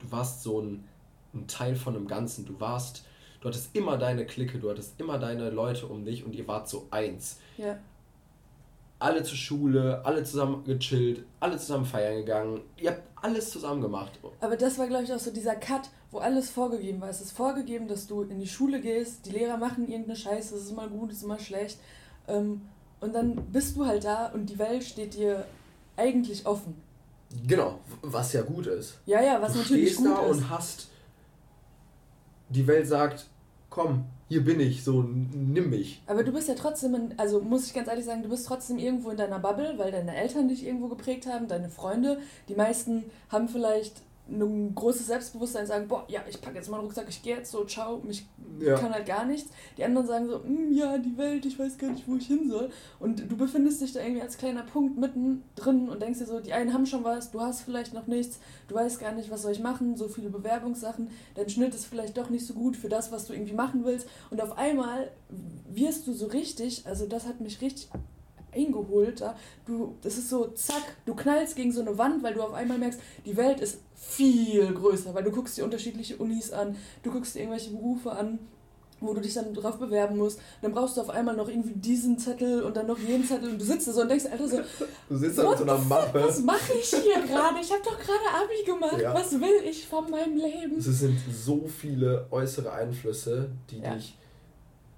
[0.00, 0.84] du warst so ein,
[1.34, 2.46] ein Teil von einem Ganzen.
[2.46, 3.04] Du warst,
[3.40, 6.68] du hattest immer deine Clique, du hattest immer deine Leute um dich und ihr wart
[6.68, 7.40] so eins.
[7.56, 7.78] Ja.
[9.04, 12.62] Alle zur Schule, alle zusammen gechillt, alle zusammen feiern gegangen.
[12.78, 14.12] Ihr habt alles zusammen gemacht.
[14.40, 17.10] Aber das war, glaube ich, auch so dieser Cut, wo alles vorgegeben war.
[17.10, 20.62] Es ist vorgegeben, dass du in die Schule gehst, die Lehrer machen irgendeine Scheiße, es
[20.64, 21.78] ist mal gut, es ist mal schlecht.
[22.28, 22.62] Ähm,
[23.00, 25.44] und dann bist du halt da und die Welt steht dir
[25.98, 26.74] eigentlich offen.
[27.46, 29.00] Genau, was ja gut ist.
[29.04, 30.36] Ja, ja, was du natürlich stehst gut da ist.
[30.36, 30.88] und hast.
[32.48, 33.26] Die Welt sagt,
[33.68, 36.02] komm, hier bin ich, so nimm mich.
[36.06, 38.78] Aber du bist ja trotzdem, in, also muss ich ganz ehrlich sagen, du bist trotzdem
[38.78, 42.18] irgendwo in deiner Bubble, weil deine Eltern dich irgendwo geprägt haben, deine Freunde.
[42.48, 47.06] Die meisten haben vielleicht ein großes Selbstbewusstsein sagen, boah, ja, ich packe jetzt meinen Rucksack,
[47.08, 48.26] ich gehe jetzt so, ciao, mich
[48.58, 48.74] ja.
[48.78, 49.50] kann halt gar nichts.
[49.76, 52.48] Die anderen sagen so, mm, ja, die Welt, ich weiß gar nicht, wo ich hin
[52.48, 52.70] soll.
[53.00, 56.40] Und du befindest dich da irgendwie als kleiner Punkt mitten drin und denkst dir so,
[56.40, 59.42] die einen haben schon was, du hast vielleicht noch nichts, du weißt gar nicht, was
[59.42, 62.88] soll ich machen, so viele Bewerbungssachen, dein Schnitt ist vielleicht doch nicht so gut für
[62.88, 64.08] das, was du irgendwie machen willst.
[64.30, 65.10] Und auf einmal
[65.68, 67.90] wirst du so richtig, also das hat mich richtig
[68.54, 69.22] eingeholt.
[69.66, 72.78] Du, das ist so, zack, du knallst gegen so eine Wand, weil du auf einmal
[72.78, 77.34] merkst, die Welt ist viel größer, weil du guckst dir unterschiedliche Unis an, du guckst
[77.34, 78.38] dir irgendwelche Berufe an,
[79.00, 80.40] wo du dich dann drauf bewerben musst.
[80.62, 83.60] Dann brauchst du auf einmal noch irgendwie diesen Zettel und dann noch jeden Zettel und
[83.60, 84.60] du sitzt da so und denkst, Alter, so.
[85.08, 86.22] Du sitzt da mit so einer Mappe.
[86.22, 87.60] Was mache ich hier gerade?
[87.60, 89.00] Ich habe doch gerade Abi gemacht.
[89.00, 89.14] Ja.
[89.14, 90.78] Was will ich von meinem Leben?
[90.78, 93.94] Es sind so viele äußere Einflüsse, die ja.
[93.94, 94.16] dich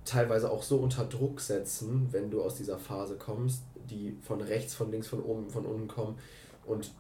[0.07, 4.75] teilweise auch so unter Druck setzen, wenn du aus dieser Phase kommst, die von rechts,
[4.75, 6.17] von links, von oben, von unten kommen
[6.65, 6.93] und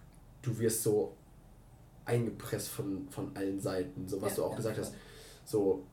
[0.42, 1.14] du wirst so
[2.04, 4.82] eingepresst von, von allen Seiten, so was ja, du auch ja, gesagt ja.
[4.82, 4.94] hast.
[5.44, 5.84] So,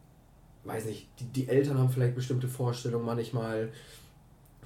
[0.63, 3.71] weiß nicht, die, die Eltern haben vielleicht bestimmte Vorstellungen manchmal.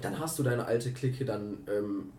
[0.00, 2.12] Dann hast du deine alte Clique, dann ähm,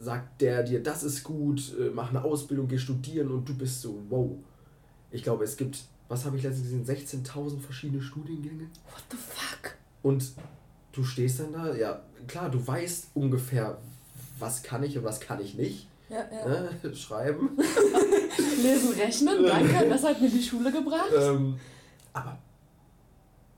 [0.00, 3.80] sagt der dir, das ist gut, äh, mach eine Ausbildung, geh studieren und du bist
[3.82, 4.30] so, wow.
[5.10, 8.68] Ich glaube, es gibt was habe ich letztens gesehen, 16.000 verschiedene Studiengänge.
[8.90, 9.74] What the fuck?
[10.02, 10.32] Und
[10.92, 13.78] du stehst dann da, ja, klar, du weißt ungefähr,
[14.38, 15.88] was kann ich und was kann ich nicht.
[16.10, 16.46] Ja, ja.
[16.46, 16.70] Ne?
[16.94, 17.56] Schreiben.
[18.62, 21.12] Lesen, rechnen, danke, das hat mir die Schule gebracht.
[21.16, 21.58] Ähm,
[22.12, 22.36] aber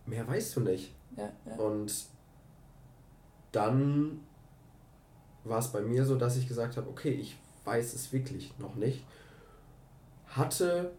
[0.07, 0.95] mehr weißt du nicht.
[1.17, 1.57] Ja, ja.
[1.57, 1.93] Und
[3.51, 4.21] dann
[5.43, 8.77] war es bei mir so, dass ich gesagt habe, okay, ich weiß es wirklich noch
[8.77, 9.05] nicht.
[10.29, 10.93] Hatte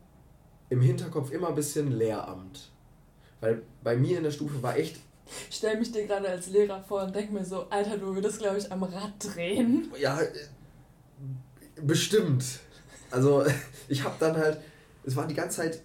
[0.70, 2.70] im Hinterkopf immer ein bisschen Lehramt.
[3.42, 4.98] Weil bei mir in der Stufe war echt.
[5.50, 8.40] Ich stelle mich dir gerade als Lehrer vor und denke mir so, Alter, du würdest,
[8.40, 9.92] glaube ich, am Rad drehen.
[10.00, 10.28] Ja, äh,
[11.82, 12.44] bestimmt.
[13.12, 13.44] Also,
[13.88, 14.60] ich habe dann halt.
[15.04, 15.82] Es war die ganze Zeit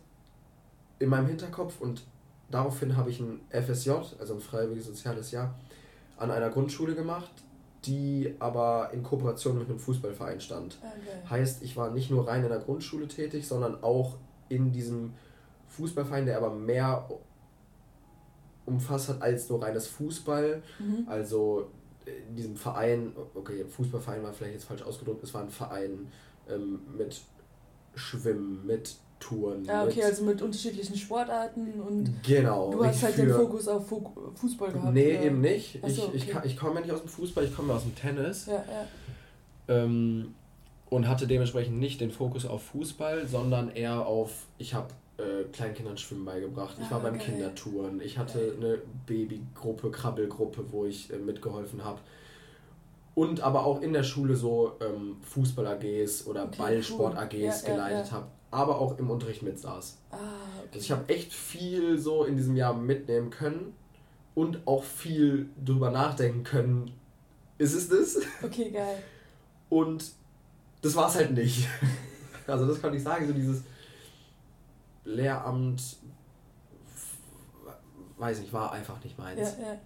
[0.99, 2.03] in meinem Hinterkopf und
[2.51, 5.55] daraufhin habe ich ein FSJ, also ein freiwilliges soziales Jahr,
[6.17, 7.31] an einer Grundschule gemacht,
[7.85, 10.79] die aber in Kooperation mit einem Fußballverein stand.
[10.81, 11.29] Okay.
[11.29, 14.17] Heißt, ich war nicht nur rein in der Grundschule tätig, sondern auch
[14.51, 15.15] in diesem
[15.69, 17.09] Fußballverein, der aber mehr
[18.67, 20.63] umfasst hat als nur reines Fußball.
[20.79, 21.07] Mhm.
[21.09, 21.71] Also
[22.29, 26.09] in diesem Verein, okay, Fußballverein war vielleicht jetzt falsch ausgedrückt, es war ein Verein
[26.49, 27.21] ähm, mit
[27.95, 29.65] Schwimmen, mit Touren.
[29.65, 33.87] Ja, okay, mit also mit unterschiedlichen Sportarten und genau, du hast halt den Fokus auf
[34.35, 34.95] Fußball gehabt.
[34.95, 35.23] Nee, ja.
[35.23, 35.79] eben nicht.
[35.87, 36.39] So, ich, okay.
[36.45, 38.47] ich, ich komme ja nicht aus dem Fußball, ich komme aus dem Tennis.
[38.47, 38.87] Ja, ja.
[39.69, 40.35] Ähm,
[40.91, 45.97] und hatte dementsprechend nicht den Fokus auf Fußball, sondern eher auf, ich habe äh, Kleinkindern
[45.97, 46.77] Schwimmen beigebracht.
[46.81, 47.27] Ich ah, war beim okay.
[47.27, 48.01] Kindertouren.
[48.01, 52.01] Ich hatte eine Babygruppe, Krabbelgruppe, wo ich äh, mitgeholfen habe.
[53.15, 57.41] Und aber auch in der Schule so ähm, Fußball-AGs oder okay, Ballsport-AGs cool.
[57.41, 58.13] ja, geleitet ja, ja.
[58.13, 58.27] habe.
[58.51, 59.99] Aber auch im Unterricht mitsaß.
[60.11, 60.69] Ah, okay.
[60.75, 63.75] Also ich habe echt viel so in diesem Jahr mitnehmen können
[64.35, 66.91] und auch viel drüber nachdenken können.
[67.59, 68.19] Ist es das?
[68.43, 69.03] Okay, geil.
[69.69, 70.13] Und
[70.83, 71.69] das war es halt nicht.
[72.47, 73.63] Also das kann ich sagen, so dieses
[75.05, 75.99] Lehramt,
[78.19, 79.57] weiß ich, war einfach nicht meins.
[79.57, 79.79] Ja, ja.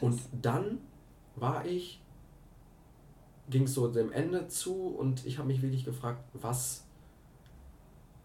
[0.00, 0.78] Und dann
[1.34, 2.00] war ich,
[3.50, 6.84] ging es so dem Ende zu und ich habe mich wirklich gefragt, was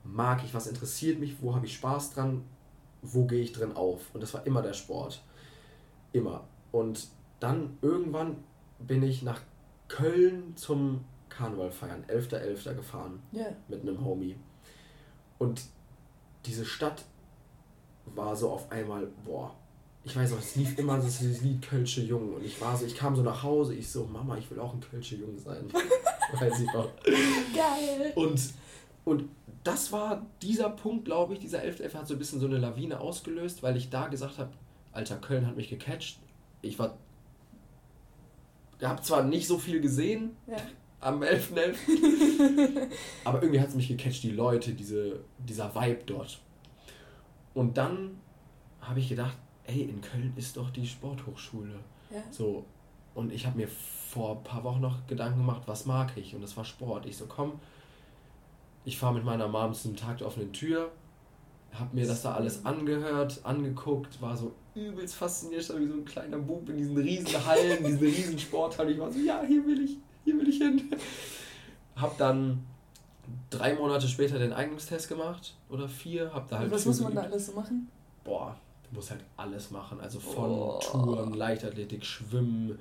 [0.04, 2.44] mag ich, was interessiert mich, wo habe ich Spaß dran,
[3.02, 4.13] wo gehe ich drin auf.
[4.13, 5.24] Und das war immer der Sport.
[6.13, 6.48] Immer.
[6.72, 7.08] Und
[7.39, 8.44] dann irgendwann
[8.80, 9.42] bin ich nach
[9.88, 11.04] Köln zum
[11.39, 12.67] Karneval feiern, 11.11.
[12.67, 12.75] .11.
[12.75, 13.19] gefahren.
[13.34, 13.56] Yeah.
[13.69, 14.36] Mit einem Homie.
[15.38, 15.62] Und
[16.45, 17.06] diese Stadt
[18.06, 19.56] war so auf einmal, boah,
[20.04, 22.95] ich weiß noch, es lief immer das Lied Kölsche Jung und ich war so, ich
[22.95, 25.71] kam so nach Hause, ich so, Mama, ich will auch ein Kölsche Jung sein.
[26.34, 26.89] weiß ich noch.
[27.56, 28.12] Geil.
[28.15, 28.41] Und,
[29.06, 29.30] und
[29.63, 31.93] das war dieser Punkt, glaube ich, dieser 11.11.
[31.93, 34.52] hat so ein bisschen so eine Lawine ausgelöst, weil ich da gesagt habe,
[34.91, 36.19] Alter, Köln hat mich gecatcht.
[36.62, 36.97] Ich war,
[38.82, 40.58] habe zwar nicht so viel gesehen, ja
[41.02, 41.76] am 11.11.
[41.88, 42.88] .11.
[43.24, 46.40] Aber irgendwie hat es mich gecatcht, die Leute, diese, dieser Vibe dort.
[47.54, 48.20] Und dann
[48.82, 51.76] habe ich gedacht, ey, in Köln ist doch die Sporthochschule.
[52.12, 52.24] Ja.
[52.32, 52.66] So.
[53.14, 56.36] Und ich habe mir vor ein paar Wochen noch Gedanken gemacht, was mag ich?
[56.36, 57.06] Und das war Sport.
[57.06, 57.60] Ich so, komm,
[58.86, 60.92] ich fahre mit meiner Mom zum Tag der offenen Tür,
[61.74, 66.40] habe mir das da alles angehört, angeguckt, war so übelst fasziniert, wie so ein kleiner
[66.40, 68.94] Bub in diesen riesen Hallen, diesen riesen Sporthallen.
[68.94, 70.89] Ich war so, ja, hier will ich, hier will ich hin.
[71.95, 72.65] Hab dann
[73.49, 76.34] drei Monate später den Eignungstest gemacht oder vier.
[76.34, 77.89] Hab da halt Und was muss man da alles so machen?
[78.23, 78.55] Boah,
[78.89, 79.99] du musst halt alles machen.
[79.99, 80.79] Also von oh.
[80.82, 82.79] Touren, Leichtathletik, Schwimmen,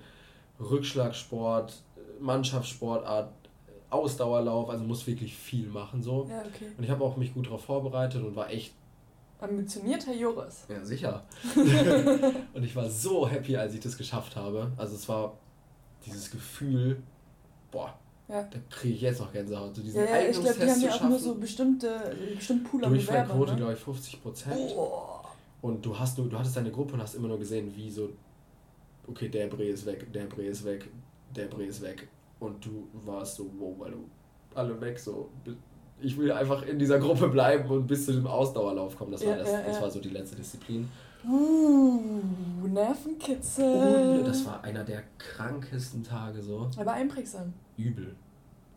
[0.61, 1.83] Rückschlagsport,
[2.21, 3.33] Mannschaftssportart,
[3.91, 4.71] Ausdauerlauf.
[4.71, 6.27] Also musst wirklich viel machen so.
[6.29, 6.73] Ja, okay.
[6.77, 8.73] Und ich habe auch mich gut darauf vorbereitet und war echt
[9.41, 10.65] Ambitionierter Joris.
[10.69, 11.23] Ja, sicher.
[12.55, 14.73] und ich war so happy, als ich das geschafft habe.
[14.77, 15.35] Also es war
[16.05, 17.03] dieses Gefühl,
[17.71, 18.43] boah, ja.
[18.43, 19.75] da kriege ich jetzt noch Gänsehaut.
[19.75, 22.85] So diesen ja, ja, ich glaube, die haben ja auch nur so bestimmte, bestimmte Pool
[22.85, 23.57] an Durchfallquote, ne?
[23.57, 24.73] glaube ich, 50 Prozent.
[24.77, 25.19] Oh.
[25.61, 28.11] Und du hast nur, du hattest deine Gruppe und hast immer nur gesehen, wie so,
[29.07, 30.89] okay, der Bre ist weg, der Bre ist weg,
[31.35, 32.09] der Bre ist weg.
[32.39, 34.09] Und du warst so, wow, weil du
[34.55, 35.31] alle weg, so.
[36.01, 39.11] Ich will einfach in dieser Gruppe bleiben und bis zu dem Ausdauerlauf kommen.
[39.11, 40.89] Das, ja, war, das, das war so die letzte Disziplin.
[41.27, 42.01] Uh,
[42.67, 44.19] Nervenkitzel.
[44.19, 46.71] Und das war einer der krankesten Tage so.
[46.77, 47.53] Aber einprägsam.
[47.77, 48.15] Übel.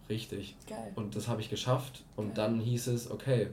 [0.10, 0.58] Richtig.
[0.68, 0.92] Geil.
[0.96, 2.04] Und das habe ich geschafft.
[2.16, 2.48] Und Geil.
[2.48, 3.52] dann hieß es, okay,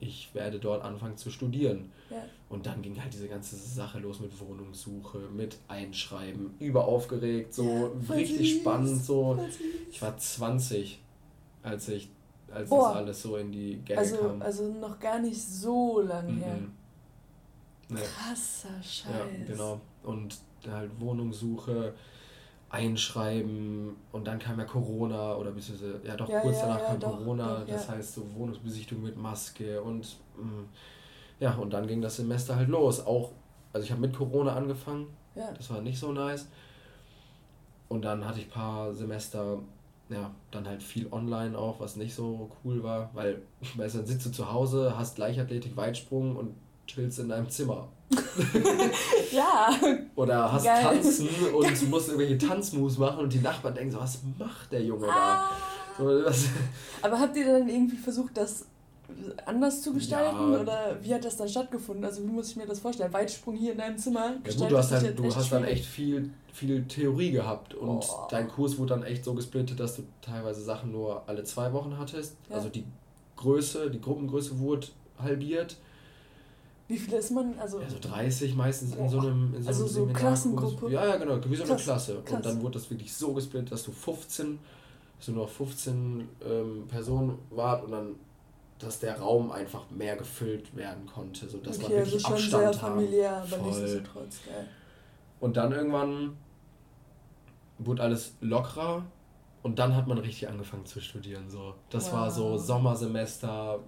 [0.00, 1.92] ich werde dort anfangen zu studieren.
[2.10, 2.24] Ja.
[2.48, 8.14] Und dann ging halt diese ganze Sache los mit Wohnungssuche, mit Einschreiben, überaufgeregt, so ja,
[8.14, 8.60] richtig süß.
[8.60, 9.04] spannend.
[9.04, 9.38] So.
[9.90, 11.00] Ich war 20,
[11.62, 12.10] als ich
[12.52, 12.88] als Boah.
[12.88, 14.42] das alles so in die Gänge also, kam.
[14.42, 16.58] Also noch gar nicht so lange her.
[17.94, 18.00] Nee.
[18.00, 19.06] Krasser Scheiß.
[19.10, 19.80] Ja, genau.
[20.02, 21.94] Und halt Wohnungssuche,
[22.72, 26.86] Einschreiben und dann kam ja Corona oder beziehungsweise, ja doch, ja, kurz ja, danach ja,
[26.86, 30.64] kam doch, Corona, doch, das heißt so Wohnungsbesichtigung mit Maske und mm,
[31.38, 33.04] ja, und dann ging das Semester halt los.
[33.04, 33.32] Auch,
[33.72, 35.52] also ich habe mit Corona angefangen, ja.
[35.52, 36.48] das war nicht so nice.
[37.88, 39.58] Und dann hatte ich ein paar Semester,
[40.08, 43.42] ja, dann halt viel online auch, was nicht so cool war, weil,
[43.76, 46.54] weißt du, dann sitzt du zu Hause, hast Leichtathletik, Weitsprung und
[46.86, 47.88] chillst in deinem Zimmer.
[49.32, 49.70] ja.
[50.16, 50.82] Oder hast Geil.
[50.82, 55.08] Tanzen und musst irgendwelche Tanzmoves machen und die Nachbarn denken so, was macht der Junge
[55.08, 55.48] ah.
[55.98, 56.32] da?
[56.32, 56.46] So,
[57.02, 58.66] Aber habt ihr dann irgendwie versucht, das
[59.44, 60.52] anders zu gestalten?
[60.52, 60.60] Ja.
[60.60, 62.04] Oder wie hat das dann stattgefunden?
[62.04, 63.12] Also wie muss ich mir das vorstellen?
[63.12, 64.34] Weitsprung hier in deinem Zimmer?
[64.44, 68.26] Ja gut, du hast, dann, du hast dann echt viel, viel Theorie gehabt und oh.
[68.30, 71.96] dein Kurs wurde dann echt so gesplittet, dass du teilweise Sachen nur alle zwei Wochen
[71.98, 72.36] hattest.
[72.48, 72.56] Ja.
[72.56, 72.84] Also die
[73.36, 75.76] Größe, die Gruppengröße wurde halbiert
[76.92, 77.58] wie viele ist man?
[77.58, 80.90] Also, ja, so 30 meistens in so einem in so Also so Klassengruppe?
[80.90, 82.20] Ja, ja, genau, wie so eine Klasse.
[82.24, 82.36] Klasse.
[82.36, 84.58] Und dann wurde das wirklich so gesplittet, dass du 15,
[85.16, 88.14] dass du nur 15 ähm, Personen wart und dann
[88.78, 92.32] dass der Raum einfach mehr gefüllt werden konnte, so dass Okay, man wirklich also schon
[92.34, 93.42] Abstand sehr familiär, haben.
[93.52, 93.66] aber Voll.
[93.66, 94.66] nichtsdestotrotz geil.
[95.38, 96.36] Und dann irgendwann
[97.78, 99.04] wurde alles lockerer
[99.62, 101.48] und dann hat man richtig angefangen zu studieren.
[101.48, 101.74] So.
[101.90, 102.60] Das war so Wow.
[102.60, 103.78] Sommersemester,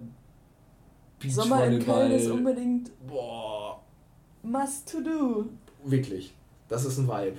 [1.29, 3.79] Sommer in Köln ist unbedingt Boah,
[4.43, 5.45] must to do.
[5.83, 6.33] wirklich.
[6.67, 7.37] Das ist ein Vibe.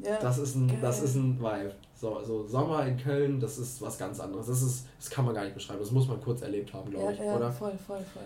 [0.00, 0.78] Ja, Das ist ein, geil.
[0.80, 1.74] das ist ein Vibe.
[2.00, 4.46] So, so Sommer in Köln, das ist was ganz anderes.
[4.46, 5.80] Das ist, das kann man gar nicht beschreiben.
[5.80, 7.50] Das muss man kurz erlebt haben, glaube ja, ich, ja oder?
[7.50, 8.22] voll, voll, voll.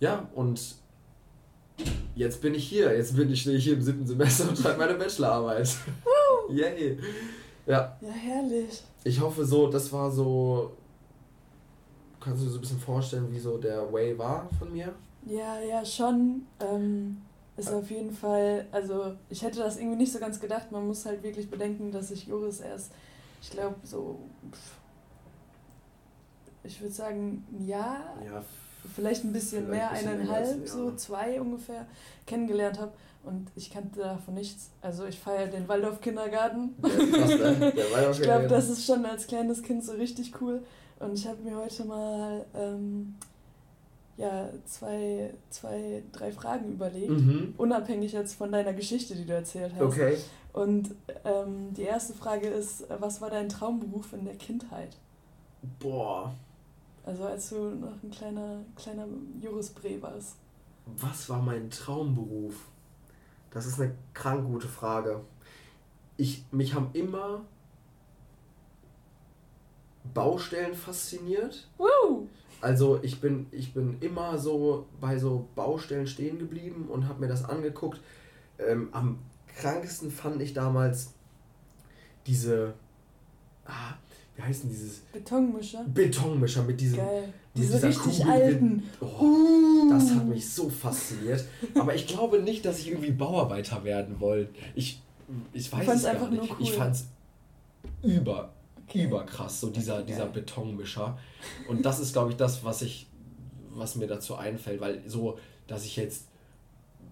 [0.00, 0.60] Ja, und
[2.14, 2.96] jetzt bin ich hier.
[2.96, 5.76] Jetzt bin ich, stehe ich hier im siebten Semester und schreibe meine Bachelorarbeit.
[6.50, 6.98] Yay.
[7.66, 8.82] Ja, Ja, herrlich.
[9.04, 10.72] ich hoffe so, das war so.
[12.24, 14.94] Kannst du dir so ein bisschen vorstellen, wie so der Way war von mir?
[15.26, 16.46] Ja, ja, schon.
[16.58, 17.18] Ähm,
[17.56, 20.72] ist auf jeden Fall, also ich hätte das irgendwie nicht so ganz gedacht.
[20.72, 22.90] Man muss halt wirklich bedenken, dass ich Joris erst,
[23.42, 24.18] ich glaube, so,
[26.64, 28.42] ich würde sagen, ein Jahr, Ja,
[28.94, 31.86] vielleicht ein bisschen Vielleicht mehr, ein bisschen eineinhalb, ein so zwei ungefähr,
[32.26, 32.92] kennengelernt habe.
[33.22, 34.70] Und ich kannte davon nichts.
[34.82, 36.74] Also ich feiere den Waldorf-Kindergarten.
[36.82, 37.72] der, krass, ne?
[37.76, 40.62] ja Ich glaube, das ist schon als kleines Kind so richtig cool.
[41.00, 43.14] Und ich habe mir heute mal ähm,
[44.16, 47.10] ja, zwei, zwei, drei Fragen überlegt.
[47.10, 47.54] Mhm.
[47.56, 49.82] Unabhängig jetzt von deiner Geschichte, die du erzählt hast.
[49.82, 50.16] Okay.
[50.52, 54.96] Und ähm, die erste Frage ist, was war dein Traumberuf in der Kindheit?
[55.80, 56.32] Boah.
[57.04, 59.06] Also als du noch ein kleiner, kleiner
[59.40, 60.36] Joris Bre warst.
[60.86, 62.54] Was war mein Traumberuf?
[63.50, 65.20] Das ist eine krank gute Frage.
[66.16, 67.42] Ich, mich haben immer
[70.12, 71.66] Baustellen fasziniert.
[71.78, 72.28] Woo!
[72.60, 77.28] Also ich bin, ich bin immer so bei so Baustellen stehen geblieben und habe mir
[77.28, 78.00] das angeguckt.
[78.58, 79.18] Ähm, am
[79.56, 81.12] krankesten fand ich damals
[82.26, 82.74] diese,
[83.66, 83.94] ah,
[84.36, 85.84] wie heißt denn dieses Betonmischer.
[85.92, 87.32] Betonmischer mit diesem, Geil.
[87.56, 88.82] Diese richtig Kugel alten.
[89.00, 89.90] Oh, Uh.
[89.90, 91.44] das hat mich so fasziniert.
[91.78, 94.52] Aber ich glaube nicht, dass ich irgendwie Bauarbeiter werden wollte.
[94.74, 95.00] Ich,
[95.52, 96.42] ich weiß es gar einfach nicht.
[96.42, 96.56] nur cool.
[96.62, 97.06] Ich fand's
[98.02, 98.48] über, Okay.
[98.92, 100.32] Überkrass, so dieser, dieser geil.
[100.34, 101.18] Betonmischer.
[101.68, 103.06] Und das ist, glaube ich, das, was ich,
[103.70, 106.28] was mir dazu einfällt, weil so, dass ich jetzt,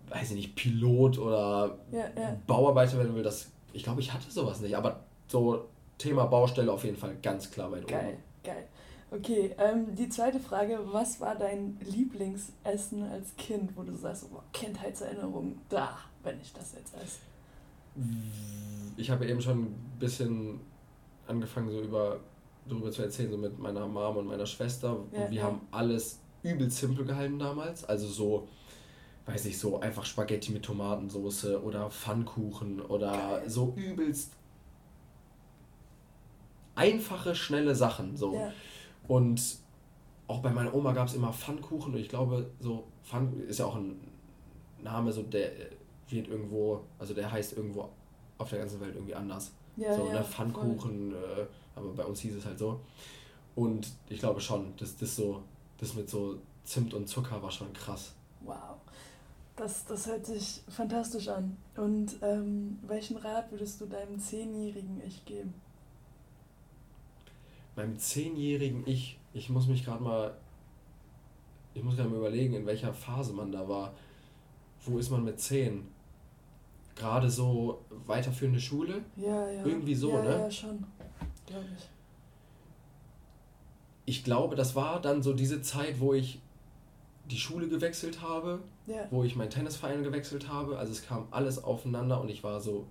[0.09, 2.37] weiß ich nicht, Pilot oder Ja, ja.
[2.47, 4.77] Bauarbeiter werden will, das, ich glaube, ich hatte sowas nicht.
[4.77, 8.19] Aber so Thema Baustelle auf jeden Fall ganz klar weit Geil, oben.
[8.45, 8.69] geil.
[9.11, 14.41] Okay, ähm, die zweite Frage, was war dein Lieblingsessen als Kind, wo du sagst, oh,
[14.55, 17.19] Kindheitserinnerung, da, wenn ich das jetzt esse.
[18.97, 20.61] Ich habe eben schon ein bisschen
[21.27, 22.21] angefangen, so über
[22.69, 24.97] darüber zu erzählen, so mit meiner Mom und meiner Schwester.
[25.13, 25.45] Ja, und wir ja.
[25.45, 27.85] haben alles übel simpel gehalten damals.
[27.85, 28.49] Also so,
[29.27, 33.51] weiß ich, so einfach Spaghetti mit Tomatensauce oder Pfannkuchen oder Geil.
[33.51, 34.33] so übelst
[36.75, 38.17] einfache, schnelle Sachen.
[38.17, 38.35] So.
[38.35, 38.53] Ja,
[39.09, 39.59] Und
[40.27, 43.67] auch bei meiner Oma gab es immer Pfannkuchen und ich glaube, so Pfann ist ja
[43.67, 44.01] auch ein
[44.83, 45.51] Name, so der
[46.09, 47.91] wird irgendwo, also der heißt irgendwo
[48.39, 49.53] auf der ganzen Welt irgendwie anders.
[49.77, 50.25] Ja, so, ja, ne.
[50.25, 52.81] Pfannkuchen, äh, aber bei uns hieß es halt so.
[53.55, 55.43] Und ich glaube schon, dass das so,
[55.79, 58.13] das mit so Zimt und Zucker war schon krass.
[58.41, 58.77] Wow.
[59.57, 61.57] Das, das hört sich fantastisch an.
[61.77, 65.55] Und ähm, welchen Rat würdest du deinem zehnjährigen Ich geben?
[67.77, 70.37] Meinem zehnjährigen Ich, ich muss mich gerade mal,
[71.75, 73.93] ich muss gerade mal überlegen, in welcher Phase man da war.
[74.85, 75.87] Wo ist man mit zehn?
[76.95, 79.03] Gerade so weiterführende Schule?
[79.17, 79.65] Ja, ja.
[79.65, 80.31] Irgendwie so, ja, ne?
[80.31, 80.85] Ja, schon.
[81.47, 81.89] Glaube ich.
[84.05, 86.41] Ich glaube, das war dann so diese Zeit, wo ich
[87.31, 89.07] die Schule gewechselt habe, Ja.
[89.11, 90.79] wo ich meinen Tennisverein gewechselt habe.
[90.79, 92.87] Also es kam alles aufeinander und ich war so,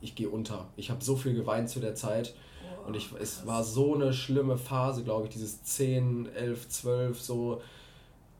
[0.00, 0.68] ich gehe unter.
[0.76, 4.12] Ich habe so viel geweint zu der Zeit Boah, und ich, es war so eine
[4.12, 7.60] schlimme Phase, glaube ich, dieses 10, 11, 12, so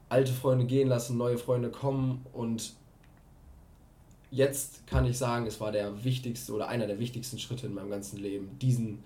[0.09, 2.73] alte Freunde gehen lassen, neue Freunde kommen und
[4.35, 7.89] jetzt kann ich sagen, es war der wichtigste oder einer der wichtigsten Schritte in meinem
[7.89, 9.01] ganzen Leben, diesen,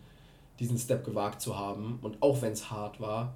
[0.59, 3.35] diesen Step gewagt zu haben und auch wenn es hart war,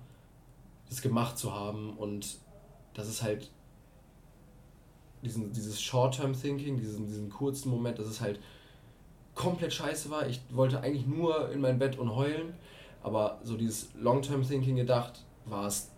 [0.89, 2.39] das gemacht zu haben und
[2.95, 3.51] das ist halt
[5.21, 8.39] diesen, dieses Short-Term-Thinking, diesen, diesen kurzen Moment, dass es halt
[9.35, 10.27] komplett scheiße war.
[10.27, 12.55] Ich wollte eigentlich nur in mein Bett und heulen,
[13.03, 15.89] aber so dieses Long-Term-Thinking gedacht, war es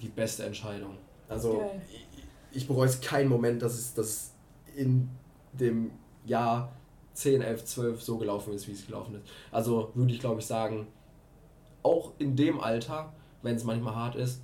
[0.00, 0.96] die beste Entscheidung.
[1.28, 1.82] Also Geil.
[1.90, 4.32] ich, ich bereue es keinen Moment, dass es, dass
[4.76, 5.08] in
[5.52, 5.90] dem
[6.24, 6.72] Jahr
[7.14, 9.24] 10, 11, 12 so gelaufen ist, wie es gelaufen ist.
[9.50, 10.86] Also würde ich glaube ich sagen,
[11.82, 13.12] auch in dem Alter,
[13.42, 14.40] wenn es manchmal hart ist,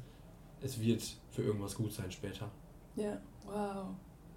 [0.60, 2.50] es wird für irgendwas gut sein später.
[2.96, 3.86] Ja, wow.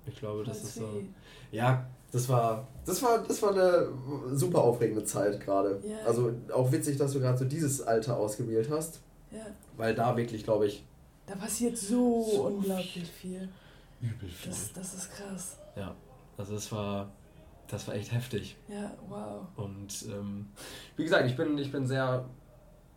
[0.05, 0.89] Ich glaube, das ist so.
[0.91, 1.09] sweet.
[1.51, 3.87] Ja, das war, das war, das war eine
[4.35, 5.81] super aufregende Zeit gerade.
[5.83, 6.05] Ja.
[6.05, 9.01] Also auch witzig, dass du gerade so dieses Alter ausgewählt hast.
[9.31, 9.45] Ja.
[9.77, 10.85] Weil da wirklich, glaube ich.
[11.25, 13.49] Da passiert so, so unglaublich viel.
[14.01, 14.51] Übel viel.
[14.51, 15.57] Das, das ist krass.
[15.75, 15.95] Ja,
[16.37, 17.11] also es war.
[17.67, 18.57] Das war echt heftig.
[18.67, 19.47] Ja, wow.
[19.55, 20.47] Und ähm,
[20.97, 22.25] wie gesagt, ich bin, ich bin sehr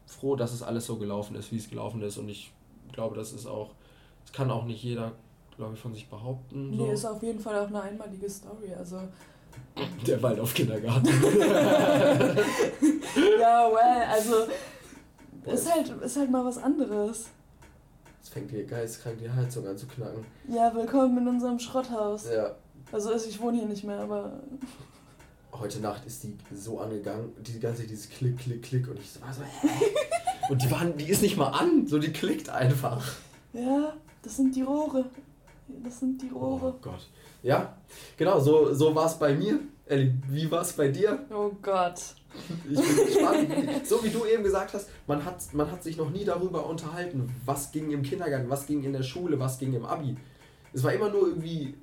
[0.07, 2.19] froh, dass es alles so gelaufen ist, wie es gelaufen ist.
[2.19, 2.53] Und ich
[2.93, 3.71] glaube, das ist auch,
[4.25, 5.13] das kann auch nicht jeder,
[5.57, 6.77] glaube ich, von sich behaupten.
[6.77, 6.87] So.
[6.87, 8.75] Nee, ist auf jeden Fall auch eine einmalige Story.
[8.77, 8.99] Also
[10.07, 11.07] der Waldorf-Kindergarten.
[13.41, 14.35] ja, well, also
[15.47, 17.29] ist halt, ist halt mal was anderes.
[18.19, 20.25] Jetzt fängt hier geistkrank die Heizung an zu knacken.
[20.49, 22.29] Ja, willkommen in unserem Schrotthaus.
[22.33, 22.57] Ja.
[22.93, 24.41] Also ich wohne hier nicht mehr, aber.
[25.53, 29.21] Heute Nacht ist die so angegangen, die ganze Zeit dieses Klick, Klick, Klick und ich
[29.23, 29.69] war so, hä?
[30.51, 33.05] und die waren, die ist nicht mal an, so die klickt einfach.
[33.53, 35.05] Ja, das sind die Rohre.
[35.85, 36.75] Das sind die Rohre.
[36.75, 37.09] Oh Gott.
[37.43, 37.77] Ja,
[38.17, 39.61] genau, so, so war es bei mir.
[39.87, 41.25] Ellie, wie war es bei dir?
[41.31, 42.01] Oh Gott.
[42.69, 43.87] Ich bin gespannt.
[43.87, 47.33] so wie du eben gesagt hast, man hat, man hat sich noch nie darüber unterhalten,
[47.45, 50.17] was ging im Kindergarten, was ging in der Schule, was ging im Abi.
[50.73, 51.75] Es war immer nur irgendwie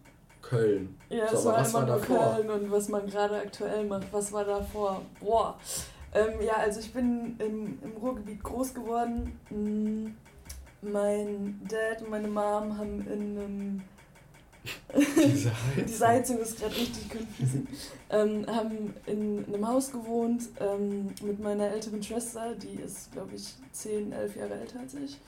[0.42, 0.98] Köln.
[1.10, 2.36] Ja, so, es war immer nur davor?
[2.36, 4.08] Köln und was man gerade aktuell macht.
[4.12, 5.02] Was war davor?
[5.20, 5.58] Boah.
[6.14, 9.40] Ähm, ja, also ich bin im, im Ruhrgebiet groß geworden.
[9.50, 10.16] Hm,
[10.82, 13.82] mein Dad und meine Mom haben in einem
[14.96, 15.86] diese Heizung.
[15.88, 17.68] Diese Heizung ist gerade richtig confusing.
[18.10, 23.56] ähm, haben in einem Haus gewohnt ähm, mit meiner älteren Schwester, die ist, glaube ich,
[23.72, 25.20] 10, 11 Jahre älter als ich.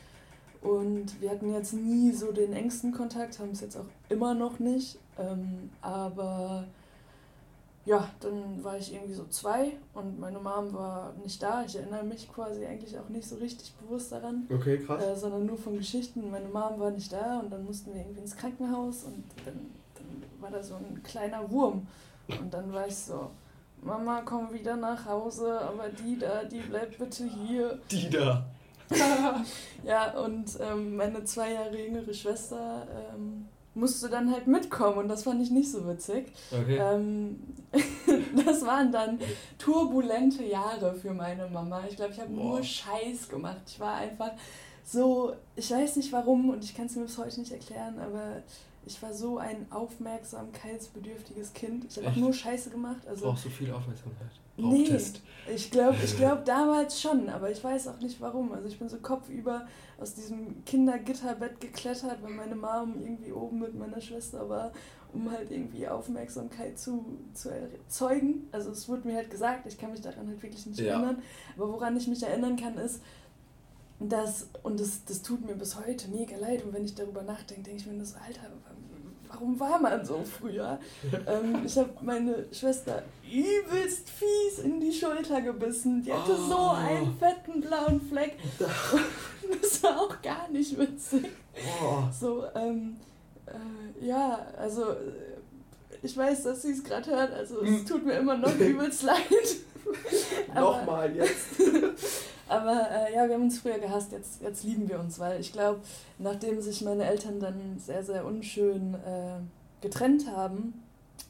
[0.64, 4.60] Und wir hatten jetzt nie so den engsten Kontakt, haben es jetzt auch immer noch
[4.60, 4.98] nicht.
[5.20, 6.66] Ähm, aber
[7.86, 11.64] ja, dann war ich irgendwie so zwei und meine Mom war nicht da.
[11.66, 14.48] Ich erinnere mich quasi eigentlich auch nicht so richtig bewusst daran.
[14.50, 15.04] Okay, krass.
[15.04, 16.32] Äh, sondern nur von Geschichten.
[16.32, 20.24] Meine Mom war nicht da und dann mussten wir irgendwie ins Krankenhaus und dann, dann
[20.40, 21.86] war da so ein kleiner Wurm.
[22.30, 23.32] Und dann war ich so,
[23.82, 27.80] Mama, komm wieder nach Hause, aber die da, die bleibt bitte hier.
[27.92, 28.46] Die da.
[29.84, 35.24] ja, und ähm, meine zwei Jahre jüngere Schwester ähm, musste dann halt mitkommen und das
[35.24, 36.32] fand ich nicht so witzig.
[36.52, 36.78] Okay.
[36.78, 37.40] Ähm,
[38.46, 39.20] das waren dann
[39.58, 41.84] turbulente Jahre für meine Mama.
[41.90, 43.62] Ich glaube, ich habe nur Scheiß gemacht.
[43.68, 44.32] Ich war einfach
[44.84, 48.44] so, ich weiß nicht warum und ich kann es mir bis heute nicht erklären, aber
[48.86, 51.86] ich war so ein aufmerksamkeitsbedürftiges Kind.
[51.90, 53.08] Ich habe auch nur Scheiße gemacht.
[53.08, 54.30] Also, Brauchst du viel Aufmerksamkeit?
[54.56, 54.98] Nee,
[55.54, 58.52] ich glaube ich glaub damals schon, aber ich weiß auch nicht warum.
[58.54, 59.68] Also ich bin so kopfüber
[60.00, 64.72] aus diesem Kindergitterbett geklettert, weil meine Mom irgendwie oben mit meiner Schwester war,
[65.12, 68.48] um halt irgendwie Aufmerksamkeit zu, zu erzeugen.
[68.52, 70.94] Also es wurde mir halt gesagt, ich kann mich daran halt wirklich nicht ja.
[70.94, 71.22] erinnern.
[71.58, 73.02] Aber woran ich mich erinnern kann, ist,
[74.00, 77.64] dass, und das, das tut mir bis heute mega leid, und wenn ich darüber nachdenke,
[77.64, 78.42] denke ich mir das, Alter,
[79.34, 80.80] warum war man so früher?
[81.28, 86.04] ähm, ich habe meine Schwester übelst fies in die Schulter gebissen.
[86.04, 86.50] Die hatte oh.
[86.50, 88.38] so einen fetten blauen Fleck.
[88.60, 91.26] das war auch gar nicht witzig.
[91.82, 92.04] Oh.
[92.18, 92.98] So, ähm,
[93.48, 94.96] äh, ja, also äh,
[96.02, 97.86] ich weiß, dass sie es gerade hört, also es hm.
[97.86, 99.18] tut mir immer noch übelst leid.
[100.54, 101.60] Nochmal jetzt.
[102.54, 105.52] Aber äh, ja, wir haben uns früher gehasst, jetzt, jetzt lieben wir uns, weil ich
[105.52, 105.80] glaube,
[106.20, 109.40] nachdem sich meine Eltern dann sehr, sehr unschön äh,
[109.82, 110.84] getrennt haben,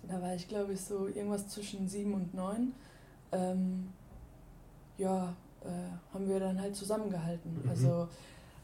[0.09, 2.73] da war ich glaube ich so irgendwas zwischen sieben und neun,
[3.31, 3.87] ähm,
[4.97, 7.61] ja, äh, haben wir dann halt zusammengehalten.
[7.63, 7.69] Mhm.
[7.69, 8.09] Also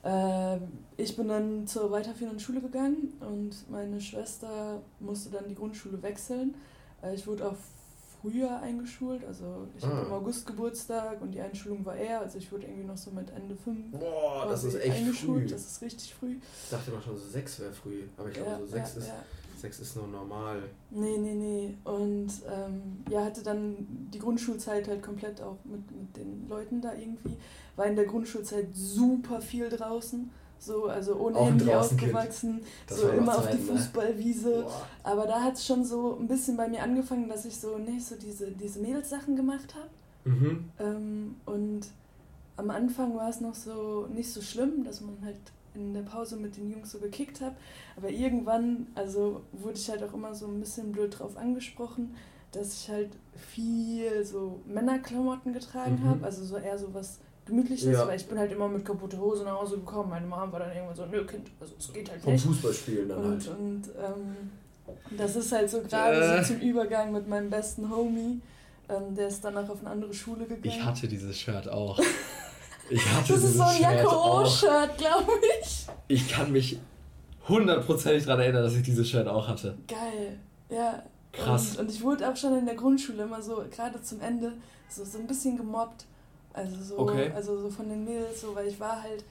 [0.03, 0.57] äh,
[0.97, 6.55] ich bin dann zur weiterführenden Schule gegangen und meine Schwester musste dann die Grundschule wechseln.
[7.01, 7.57] Äh, ich wurde auf
[8.21, 9.23] früher eingeschult.
[9.25, 9.87] Also ich ah.
[9.87, 12.21] hatte im August Geburtstag und die Einschulung war eher.
[12.21, 15.43] Also ich wurde irgendwie noch so mit Ende 5 Boah, das ist echt eingeschult.
[15.43, 15.47] Früh.
[15.47, 16.37] Das ist richtig früh.
[16.63, 18.03] Ich dachte immer schon, so 6 wäre früh.
[18.17, 19.69] Aber ich glaube, ja, so 6 ja, ist, ja.
[19.69, 20.63] ist nur normal.
[20.91, 21.77] Nee, nee, nee.
[21.83, 23.75] Und ähm, ja, hatte dann
[24.13, 27.37] die Grundschulzeit halt komplett auch mit, mit den Leuten da irgendwie.
[27.75, 30.29] War in der Grundschulzeit super viel draußen.
[30.59, 33.63] So, also ohne Handy aufgewachsen, so immer auf die ne?
[33.63, 34.49] Fußballwiese.
[34.49, 34.65] Ne?
[35.03, 38.05] Aber da hat es schon so ein bisschen bei mir angefangen, dass ich so nicht
[38.05, 39.89] so diese, diese Mädelssachen gemacht habe.
[40.25, 40.69] Mhm.
[40.79, 41.87] Ähm, und
[42.57, 45.37] am Anfang war es noch so nicht so schlimm, dass man halt
[45.75, 47.55] in der Pause mit den Jungs so gekickt hat.
[47.95, 52.15] Aber irgendwann, also wurde ich halt auch immer so ein bisschen blöd drauf angesprochen,
[52.51, 56.09] dass ich halt viel so Männerklamotten getragen mhm.
[56.09, 56.25] habe.
[56.25, 57.19] Also so eher so was
[57.49, 58.07] gemütlich ist, ja.
[58.07, 60.09] weil ich bin halt immer mit kaputter Hose nach Hause gekommen.
[60.09, 62.43] Meine Mom war dann irgendwann so, nö Kind, also es geht halt Vom nicht.
[62.43, 63.47] Vom Fußballspielen dann und, halt.
[63.59, 66.43] Und ähm, das ist halt so gerade äh.
[66.43, 68.41] so zum Übergang mit meinem besten Homie.
[68.89, 70.61] Ähm, der ist danach auf eine andere Schule gegangen.
[70.63, 71.99] Ich hatte dieses Shirt auch.
[72.91, 75.31] Ich hatte das ist so ein Jacke O-Shirt, glaube
[75.61, 75.85] ich.
[76.07, 76.79] Ich kann mich
[77.47, 79.77] hundertprozentig daran erinnern, dass ich dieses Shirt auch hatte.
[79.87, 80.39] Geil,
[80.69, 81.03] ja.
[81.31, 81.75] Krass.
[81.75, 84.53] Und, und ich wurde auch schon in der Grundschule immer so, gerade zum Ende,
[84.89, 86.05] so, so ein bisschen gemobbt
[86.59, 87.31] Also so, okay.
[87.33, 89.23] also so von den Mädels, so, weil ich war halt,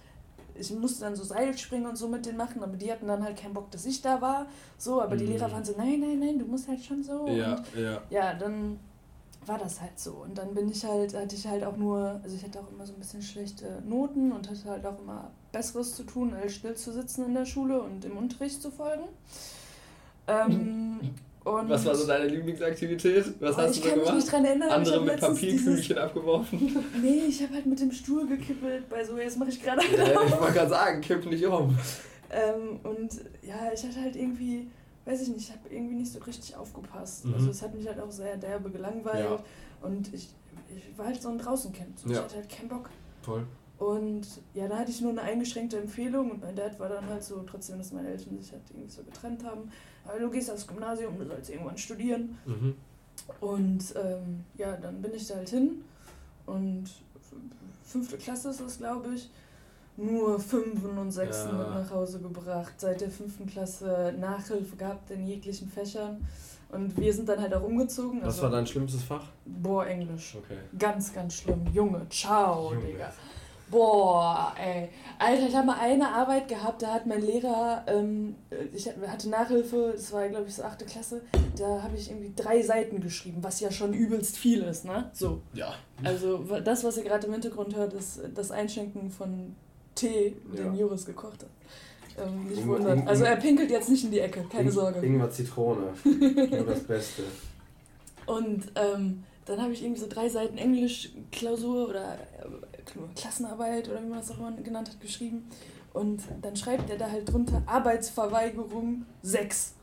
[0.54, 3.36] ich musste dann so Seilspringen und so mit denen machen, aber die hatten dann halt
[3.36, 4.46] keinen Bock, dass ich da war.
[4.76, 5.32] So, aber die mhm.
[5.32, 7.26] Lehrer waren so, nein, nein, nein, du musst halt schon so.
[7.28, 8.02] Ja, und ja.
[8.10, 8.80] Ja, dann
[9.46, 10.12] war das halt so.
[10.12, 12.86] Und dann bin ich halt, hatte ich halt auch nur, also ich hatte auch immer
[12.86, 16.74] so ein bisschen schlechte Noten und hatte halt auch immer Besseres zu tun, als still
[16.74, 19.04] zu sitzen in der Schule und im Unterricht zu folgen.
[20.26, 21.00] Ähm,
[21.48, 23.24] und Was war so deine Lieblingsaktivität?
[23.40, 24.00] Was oh, hast du da gemacht?
[24.00, 24.68] Ich kann mich nicht dran erinnern.
[24.70, 26.84] Andere mit Papierkügelchen abgeworfen?
[27.02, 28.88] Nee, ich habe halt mit dem Stuhl gekippelt.
[28.88, 29.82] Bei so, jetzt mache ich gerade.
[29.96, 31.76] Ja, ich wollte gerade sagen, kipp nicht um.
[32.30, 34.68] Ähm, und ja, ich hatte halt irgendwie,
[35.04, 37.24] weiß ich nicht, ich habe irgendwie nicht so richtig aufgepasst.
[37.24, 37.34] Mhm.
[37.34, 39.24] Also es hat mich halt auch sehr derbe gelangweilt.
[39.30, 39.38] Ja.
[39.86, 40.28] Und ich,
[40.76, 41.98] ich war halt so ein Draußenkind.
[41.98, 42.16] So, ja.
[42.16, 42.90] Ich hatte halt keinen Bock.
[43.24, 43.44] Toll.
[43.78, 47.22] Und ja, da hatte ich nur eine eingeschränkte Empfehlung und mein Dad war dann halt
[47.22, 49.70] so, trotzdem, dass meine Eltern sich halt irgendwie so getrennt haben,
[50.04, 52.36] aber du gehst aufs Gymnasium, du sollst irgendwann studieren.
[52.44, 52.74] Mhm.
[53.40, 55.84] Und ähm, ja, dann bin ich da halt hin
[56.46, 56.86] und
[57.84, 59.30] fünfte Klasse ist das, glaube ich,
[59.96, 61.58] nur Fünfen und Sechsen ja.
[61.58, 62.74] mit nach Hause gebracht.
[62.78, 66.24] Seit der fünften Klasse Nachhilfe gehabt in jeglichen Fächern.
[66.70, 68.20] Und wir sind dann halt auch umgezogen.
[68.20, 69.24] Was also, war dein schlimmstes Fach?
[69.46, 70.36] Boah, Englisch.
[70.36, 70.58] Okay.
[70.78, 71.66] Ganz, ganz schlimm.
[71.72, 72.86] Junge, ciao, Junge.
[72.86, 73.12] Digga.
[73.70, 74.88] Boah, ey.
[75.18, 78.36] Alter, ich habe mal eine Arbeit gehabt, da hat mein Lehrer, ähm,
[78.72, 81.22] ich hatte Nachhilfe, das war, glaube ich, so achte Klasse,
[81.56, 85.10] da habe ich irgendwie drei Seiten geschrieben, was ja schon übelst viel ist, ne?
[85.12, 85.40] So.
[85.52, 85.74] Ja.
[86.04, 89.54] Also, das, was ihr gerade im Hintergrund hört, ist das Einschenken von
[89.94, 90.80] Tee, den ja.
[90.80, 92.26] Juris gekocht hat.
[92.26, 93.08] Ähm, nicht Ingwer, wundern.
[93.08, 95.00] Also, er pinkelt jetzt nicht in die Ecke, keine Sorge.
[95.00, 95.92] Ingwer Zitrone.
[96.04, 97.24] Nur das Beste.
[98.26, 102.18] Und, ähm, dann habe ich irgendwie so drei Seiten Englisch-Klausur oder
[103.16, 105.48] Klassenarbeit oder wie man das auch immer genannt hat, geschrieben.
[105.92, 109.74] Und dann schreibt er da halt drunter Arbeitsverweigerung 6.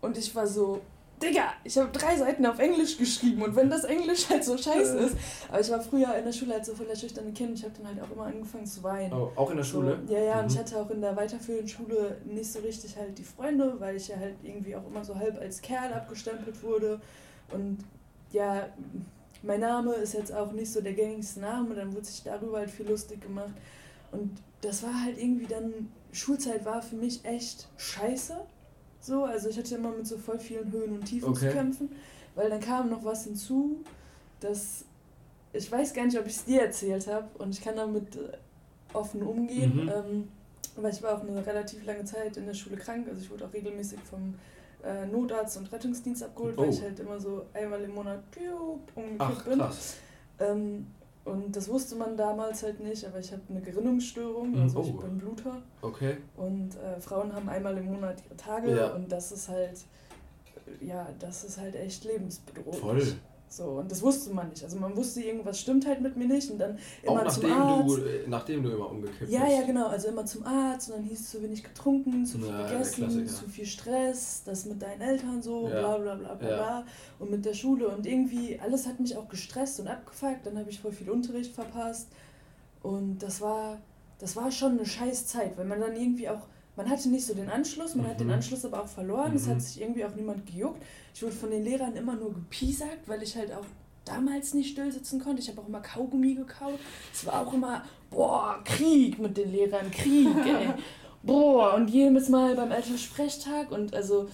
[0.00, 0.80] Und ich war so,
[1.22, 4.96] Digga, ich habe drei Seiten auf Englisch geschrieben und wenn das Englisch halt so scheiße
[4.96, 5.16] ist.
[5.48, 7.58] Aber ich war früher in der Schule halt so voll der schüchterne Kind.
[7.58, 9.12] Ich habe dann halt auch immer angefangen zu weinen.
[9.12, 10.00] Oh, auch in der Schule?
[10.06, 10.44] So, ja, ja, mhm.
[10.44, 13.96] und ich hatte auch in der weiterführenden Schule nicht so richtig halt die Freunde, weil
[13.96, 17.00] ich ja halt irgendwie auch immer so halb als Kerl abgestempelt wurde.
[17.52, 17.84] Und
[18.32, 18.68] ja,
[19.42, 22.70] mein Name ist jetzt auch nicht so der gängigste Name, dann wurde sich darüber halt
[22.70, 23.54] viel lustig gemacht.
[24.12, 28.36] Und das war halt irgendwie dann, Schulzeit war für mich echt scheiße.
[29.00, 31.48] So, also ich hatte immer mit so voll vielen Höhen und Tiefen okay.
[31.48, 31.90] zu kämpfen,
[32.34, 33.82] weil dann kam noch was hinzu,
[34.40, 34.84] dass
[35.52, 38.36] ich weiß gar nicht, ob ich es dir erzählt habe und ich kann damit äh,
[38.92, 39.84] offen umgehen.
[39.84, 39.88] Mhm.
[39.88, 40.28] Ähm,
[40.76, 43.46] weil ich war auch eine relativ lange Zeit in der Schule krank, also ich wurde
[43.46, 44.34] auch regelmäßig vom
[44.84, 46.62] äh, Notarzt und Rettungsdienst abgeholt, oh.
[46.62, 48.22] weil ich halt immer so einmal im Monat
[48.94, 49.58] umgekippt bin.
[49.58, 49.96] Krass.
[50.38, 50.86] Ähm,
[51.24, 54.82] und das wusste man damals halt nicht, aber ich habe eine Gerinnungsstörung, also oh.
[54.82, 55.62] ich bin Bluter.
[55.82, 56.16] Okay.
[56.36, 58.94] Und äh, Frauen haben einmal im Monat ihre Tage ja.
[58.94, 59.84] und das ist halt,
[60.80, 62.80] ja, das ist halt echt lebensbedrohlich.
[62.80, 63.14] Voll.
[63.52, 64.62] So, und das wusste man nicht.
[64.62, 66.48] Also man wusste, irgendwas stimmt halt mit mir nicht.
[66.52, 67.88] Und dann immer Auch zum Arzt.
[67.88, 69.52] Du, äh, nachdem du immer umgekippt ja, bist.
[69.52, 69.88] Ja, ja, genau.
[69.88, 73.26] Also immer zum Arzt und dann hieß es zu wenig getrunken, zu viel ja, gegessen,
[73.26, 75.80] zu viel Stress, das mit deinen Eltern so, ja.
[75.80, 76.56] bla bla bla bla ja.
[76.56, 76.86] bla.
[77.18, 77.88] Und mit der Schule.
[77.88, 80.46] Und irgendwie, alles hat mich auch gestresst und abgefuckt.
[80.46, 82.06] Dann habe ich voll viel Unterricht verpasst.
[82.84, 83.78] Und das war,
[84.20, 86.46] das war schon eine scheiß Zeit, weil man dann irgendwie auch
[86.80, 88.10] man hatte nicht so den Anschluss, man mhm.
[88.10, 88.34] hat den mhm.
[88.34, 89.32] Anschluss aber auch verloren.
[89.32, 89.36] Mhm.
[89.36, 89.60] Es hat mhm.
[89.60, 90.82] sich irgendwie auch niemand gejuckt.
[91.14, 93.66] Ich wurde von den Lehrern immer nur gepiesackt, weil ich halt auch
[94.06, 95.42] damals nicht still sitzen konnte.
[95.42, 96.78] Ich habe auch immer Kaugummi gekaut.
[97.12, 100.70] Es war auch immer, boah, Krieg mit den Lehrern, Krieg, ey.
[101.22, 104.30] boah, und jedes Mal beim Elternsprechtag und also,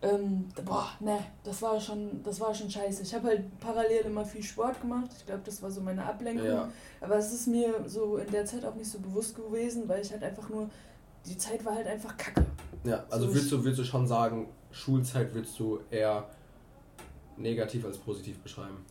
[0.00, 3.02] ähm, boah, ne, das war schon, das war schon scheiße.
[3.02, 5.10] Ich habe halt parallel immer viel Sport gemacht.
[5.18, 6.46] Ich glaube, das war so meine Ablenkung.
[6.46, 6.68] Ja.
[7.02, 10.10] Aber es ist mir so in der Zeit auch nicht so bewusst gewesen, weil ich
[10.12, 10.70] halt einfach nur
[11.26, 12.44] die Zeit war halt einfach kacke.
[12.84, 16.28] Ja, also so willst, du, willst du schon sagen, Schulzeit willst du eher
[17.36, 18.84] negativ als positiv beschreiben?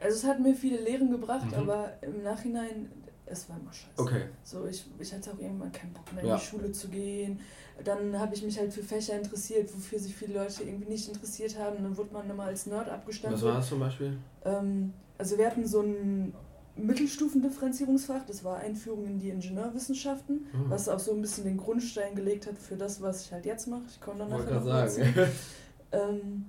[0.00, 1.54] Also es hat mir viele Lehren gebracht, mhm.
[1.54, 2.90] aber im Nachhinein,
[3.26, 3.90] es war immer scheiße.
[3.96, 4.22] Okay.
[4.44, 6.34] So, ich, ich hatte auch irgendwann keinen Bock mehr ja.
[6.34, 7.40] in die Schule zu gehen.
[7.84, 11.58] Dann habe ich mich halt für Fächer interessiert, wofür sich viele Leute irgendwie nicht interessiert
[11.58, 11.82] haben.
[11.82, 13.42] Dann wurde man immer als Nerd abgestempelt.
[13.42, 14.16] Was war das zum Beispiel?
[14.44, 16.32] Ähm, also wir hatten so ein
[16.78, 20.70] Mittelstufendifferenzierungsfach, das war Einführung in die Ingenieurwissenschaften, mhm.
[20.70, 23.66] was auch so ein bisschen den Grundstein gelegt hat für das, was ich halt jetzt
[23.66, 23.82] mache.
[23.88, 25.14] Ich komme dann nachher noch sagen.
[25.92, 26.46] ähm,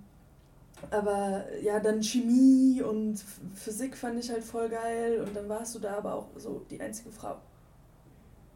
[0.92, 3.24] aber ja, dann Chemie und
[3.56, 6.80] Physik fand ich halt voll geil und dann warst du da aber auch so die
[6.80, 7.36] einzige Frau.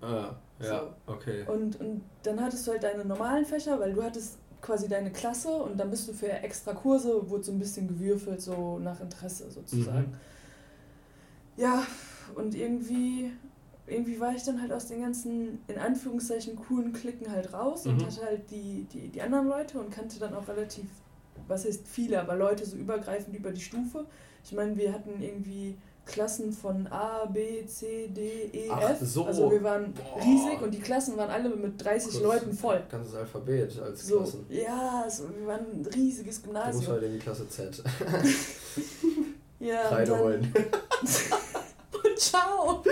[0.02, 1.12] Ah, ja, so.
[1.12, 1.46] okay.
[1.48, 5.50] Und, und dann hattest du halt deine normalen Fächer, weil du hattest quasi deine Klasse
[5.50, 9.52] und dann bist du für extra Kurse, wurde so ein bisschen gewürfelt, so nach Interesse
[9.52, 10.12] sozusagen.
[10.12, 10.18] Mhm
[11.58, 11.86] ja,
[12.36, 13.32] und irgendwie,
[13.88, 17.94] irgendwie war ich dann halt aus den ganzen, in Anführungszeichen, coolen Klicken halt raus mhm.
[17.94, 20.86] und hatte halt die, die, die anderen Leute und kannte dann auch relativ,
[21.48, 24.06] was heißt viele, aber Leute so übergreifend über die Stufe.
[24.44, 29.00] Ich meine, wir hatten irgendwie Klassen von A, B, C, D, E, Ach, F.
[29.02, 29.26] So.
[29.26, 30.22] Also wir waren Boah.
[30.22, 32.84] riesig und die Klassen waren alle mit 30 Kurz, Leuten voll.
[32.90, 34.46] Ganzes Alphabet als so, Klassen.
[34.50, 36.72] Ja, so, wir waren ein riesiges Gymnasium.
[36.72, 37.82] Du musst halt in die Klasse Z.
[39.64, 39.88] ja.
[39.90, 40.54] Kreide holen.
[42.04, 42.84] und ciao.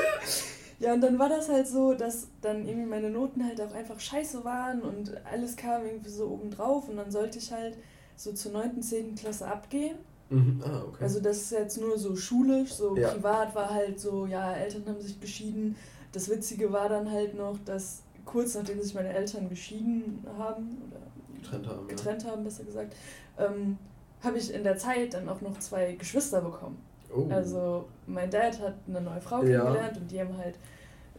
[0.80, 4.00] Ja, und dann war das halt so, dass dann irgendwie meine Noten halt auch einfach
[4.00, 7.78] scheiße waren und alles kam irgendwie so oben drauf und dann sollte ich halt
[8.16, 9.16] so zur 9., 10.
[9.16, 9.98] Klasse abgehen.
[10.32, 10.64] Mhm.
[10.66, 11.04] Ah, okay.
[11.04, 13.10] Also das ist jetzt nur so schulisch, so ja.
[13.10, 15.76] privat war halt so, ja, Eltern haben sich geschieden.
[16.14, 21.02] Das Witzige war dann halt noch, dass kurz nachdem sich meine Eltern geschieden haben, oder
[21.36, 22.32] getrennt haben, getrennt ja.
[22.32, 22.96] haben besser gesagt,
[23.38, 23.78] ähm,
[24.24, 26.78] habe ich in der Zeit dann auch noch zwei Geschwister bekommen.
[27.14, 27.28] Oh.
[27.30, 30.02] Also mein Dad hat eine neue Frau kennengelernt ja.
[30.02, 30.56] und die haben halt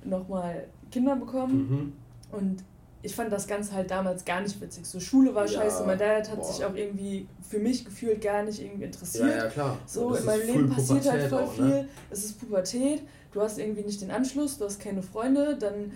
[0.04, 1.68] nochmal Kinder bekommen.
[1.68, 1.92] Mhm.
[2.36, 2.64] Und
[3.02, 4.86] ich fand das Ganze halt damals gar nicht witzig.
[4.86, 6.44] So Schule war ja, scheiße, mein Dad hat boah.
[6.44, 9.28] sich auch irgendwie für mich gefühlt gar nicht irgendwie interessiert.
[9.28, 9.78] Ja, ja klar.
[9.86, 11.66] So, in meinem Leben passiert halt voll auch, ne?
[11.66, 11.88] viel.
[12.10, 15.92] Es ist Pubertät, du hast irgendwie nicht den Anschluss, du hast keine Freunde, dann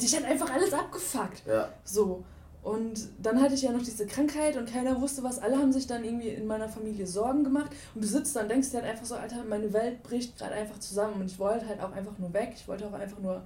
[0.00, 1.42] dich hat einfach alles abgefuckt.
[1.46, 1.68] Ja.
[1.84, 2.24] So.
[2.62, 5.38] Und dann hatte ich ja noch diese Krankheit und keiner wusste was.
[5.38, 7.70] Alle haben sich dann irgendwie in meiner Familie Sorgen gemacht.
[7.94, 10.78] Und du sitzt dann, denkst dir halt einfach so, Alter, meine Welt bricht gerade einfach
[10.78, 11.20] zusammen.
[11.20, 12.52] Und ich wollte halt auch einfach nur weg.
[12.54, 13.42] Ich wollte auch einfach nur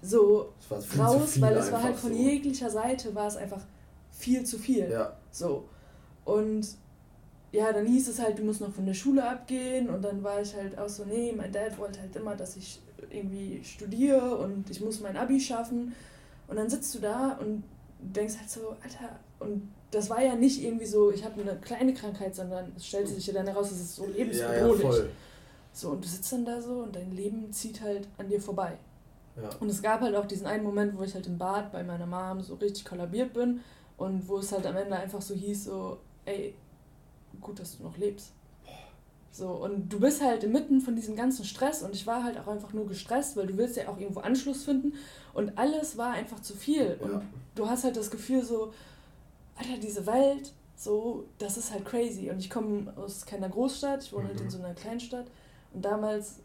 [0.00, 0.52] so
[0.96, 2.18] raus, weil es war halt von so.
[2.18, 3.62] jeglicher Seite war es einfach
[4.12, 4.88] viel zu viel.
[4.90, 5.16] Ja.
[5.32, 5.68] So.
[6.24, 6.68] Und
[7.52, 10.40] ja, dann hieß es halt, du musst noch von der Schule abgehen und dann war
[10.40, 12.80] ich halt auch so, nee, mein Dad wollte halt immer, dass ich
[13.10, 15.94] irgendwie studiere und ich muss mein Abi schaffen.
[16.48, 17.64] Und dann sitzt du da und
[17.98, 21.94] denkst halt so, Alter, und das war ja nicht irgendwie so, ich habe eine kleine
[21.94, 24.82] Krankheit, sondern es stellt sich ja dann heraus, es ist so lebensbedrohlich.
[24.82, 25.10] Ja, ja,
[25.72, 28.78] so, und du sitzt dann da so und dein Leben zieht halt an dir vorbei.
[29.36, 29.50] Ja.
[29.60, 32.06] Und es gab halt auch diesen einen Moment, wo ich halt im Bad bei meiner
[32.06, 33.60] Mom so richtig kollabiert bin
[33.98, 36.54] und wo es halt am Ende einfach so hieß, so, ey,
[37.40, 38.32] gut, dass du noch lebst.
[39.36, 42.46] So, und du bist halt inmitten von diesem ganzen Stress und ich war halt auch
[42.46, 44.94] einfach nur gestresst, weil du willst ja auch irgendwo Anschluss finden
[45.34, 46.96] und alles war einfach zu viel.
[47.00, 47.20] Und
[47.54, 48.72] du hast halt das Gefühl so,
[49.56, 52.30] Alter, diese Welt, so, das ist halt crazy.
[52.30, 54.28] Und ich komme aus keiner Großstadt, ich wohne mhm.
[54.28, 54.50] halt in mhm.
[54.50, 55.26] so einer Kleinstadt
[55.74, 56.36] und damals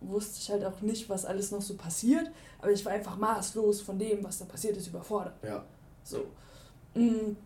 [0.00, 3.82] wusste ich halt auch nicht, was alles noch so passiert, aber ich war einfach maßlos
[3.82, 5.34] von dem, was da passiert ist, überfordert.
[5.44, 5.64] Ja.
[6.02, 6.24] So.
[6.94, 7.36] Mhm.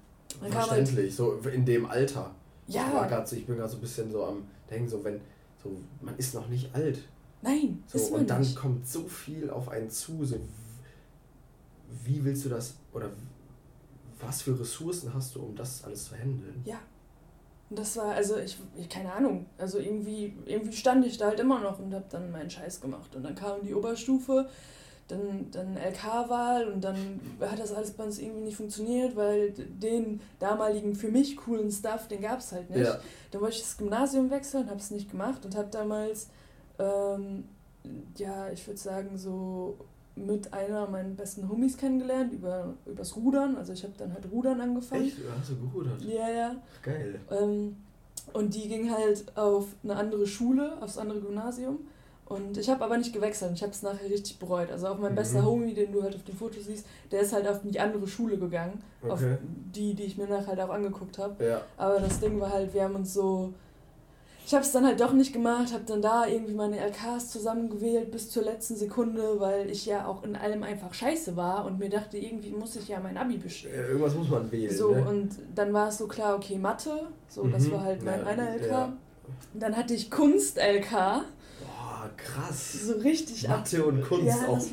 [0.48, 2.30] Verständlich, halt, so in dem Alter.
[2.66, 2.86] Ja.
[2.86, 5.20] Ich, war grad ich bin gerade so ein bisschen so am Denken, so wenn,
[5.62, 6.98] so, man ist noch nicht alt.
[7.42, 8.56] Nein, so, ist man Und dann nicht.
[8.56, 10.36] kommt so viel auf einen zu, so
[12.04, 13.10] wie willst du das, oder
[14.20, 16.62] was für Ressourcen hast du, um das alles zu handeln?
[16.64, 16.80] Ja,
[17.70, 21.38] und das war, also ich, ich, keine Ahnung, also irgendwie, irgendwie stand ich da halt
[21.38, 23.14] immer noch und habe dann meinen Scheiß gemacht.
[23.14, 24.48] Und dann kam die Oberstufe,
[25.10, 30.20] dann, dann LK-Wahl und dann hat das alles bei uns irgendwie nicht funktioniert, weil den
[30.38, 32.86] damaligen für mich coolen Stuff, den gab es halt nicht.
[32.86, 32.98] Ja.
[33.30, 36.28] Dann wollte ich das Gymnasium wechseln, habe es nicht gemacht und habe damals,
[36.78, 37.44] ähm,
[38.16, 39.76] ja, ich würde sagen, so
[40.16, 43.56] mit einer meiner besten Homies kennengelernt über übers Rudern.
[43.56, 45.04] Also ich habe dann halt Rudern angefangen.
[45.06, 45.16] Echt?
[45.38, 46.02] Hast du gerudert?
[46.02, 46.56] Ja, ja.
[46.82, 47.20] Geil.
[47.30, 47.76] Ähm,
[48.32, 51.78] und die ging halt auf eine andere Schule, aufs andere Gymnasium.
[52.30, 53.52] Und ich habe aber nicht gewechselt.
[53.54, 54.70] Ich habe es nachher richtig bereut.
[54.70, 55.16] Also auch mein mhm.
[55.16, 58.06] bester Homie, den du halt auf dem Foto siehst, der ist halt auf die andere
[58.06, 58.82] Schule gegangen.
[59.02, 59.12] Okay.
[59.12, 59.20] Auf
[59.74, 61.44] die, die ich mir nachher halt auch angeguckt habe.
[61.44, 61.60] Ja.
[61.76, 63.52] Aber das Ding war halt, wir haben uns so
[64.50, 68.10] ich habe es dann halt doch nicht gemacht, habe dann da irgendwie meine LKs zusammengewählt
[68.10, 71.88] bis zur letzten Sekunde, weil ich ja auch in allem einfach scheiße war und mir
[71.88, 73.72] dachte, irgendwie muss ich ja mein Abi bestehen.
[73.72, 74.74] Ja, irgendwas muss man wählen.
[74.74, 75.06] So, ne?
[75.08, 77.52] und dann war es so klar, okay, Mathe, so, mhm.
[77.52, 78.66] das war halt mein ja, einer LK.
[78.66, 78.92] Ja.
[79.54, 81.22] Dann hatte ich Kunst-LK.
[82.16, 82.72] Krass.
[82.84, 84.66] So richtig Mathe und Kunst ja, auch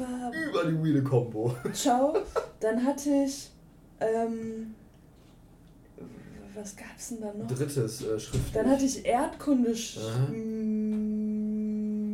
[0.50, 1.56] über die Wheele Combo.
[1.74, 2.18] Ciao.
[2.60, 3.52] Dann hatte ich.
[4.00, 4.76] Ähm,
[6.56, 7.48] was gab es denn da noch?
[7.48, 8.54] Drittes äh, schriftlich.
[8.54, 9.76] Dann hatte ich Erdkunde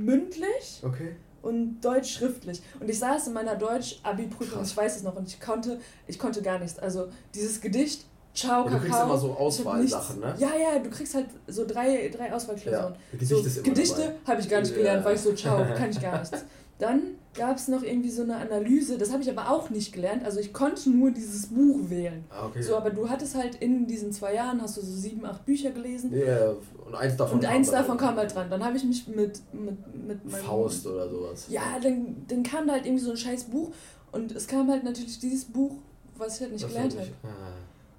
[0.03, 0.81] mündlich.
[0.83, 1.15] Okay.
[1.41, 2.61] Und Deutsch schriftlich.
[2.79, 6.41] Und ich saß in meiner Deutsch-Abi-Prüfung, ich weiß es noch, und ich konnte, ich konnte
[6.41, 6.79] gar nichts.
[6.79, 8.79] Also dieses Gedicht, Ciao, Kakao.
[8.79, 10.35] Du kriegst immer so Auswahlsachen, ne?
[10.39, 12.93] Ja, ja, du kriegst halt so drei, drei Auswahlklausuren.
[12.93, 15.05] Ja, Gedichte, so, Gedichte habe ich gar nicht gelernt, ja.
[15.05, 16.43] weil ich so, ciao, kann ich gar nichts.
[16.79, 17.01] Dann
[17.35, 20.25] gab es noch irgendwie so eine Analyse, das habe ich aber auch nicht gelernt.
[20.25, 22.25] Also ich konnte nur dieses Buch wählen.
[22.29, 22.61] Ah, okay.
[22.61, 25.69] So, aber du hattest halt in diesen zwei Jahren, hast du so sieben, acht Bücher
[25.69, 26.11] gelesen.
[26.11, 26.55] Ja, yeah.
[26.85, 28.49] und eins davon, und eins davon kam halt dran.
[28.49, 30.43] Dann habe ich mich mit, mit, mit meinem...
[30.43, 31.45] Faust oder sowas.
[31.49, 33.71] Ja, dann, dann kam da halt irgendwie so ein scheiß Buch
[34.11, 35.73] und es kam halt natürlich dieses Buch,
[36.17, 37.07] was ich halt nicht das gelernt habe.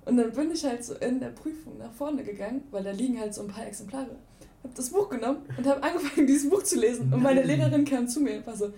[0.05, 3.18] Und dann bin ich halt so in der Prüfung nach vorne gegangen, weil da liegen
[3.18, 4.16] halt so ein paar Exemplare.
[4.62, 7.12] Habe das Buch genommen und habe angefangen, dieses Buch zu lesen.
[7.12, 8.72] Und meine Lehrerin kam zu mir und war so,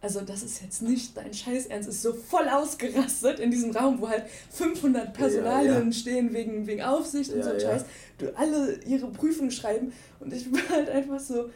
[0.00, 4.00] also das ist jetzt nicht dein Scheiß Ernst, ist so voll ausgerastet in diesem Raum,
[4.00, 5.92] wo halt 500 Personalien ja, ja.
[5.92, 7.84] stehen wegen, wegen Aufsicht und ja, so ein Scheiß,
[8.18, 9.92] du alle ihre Prüfungen schreiben.
[10.20, 11.50] Und ich war halt einfach so,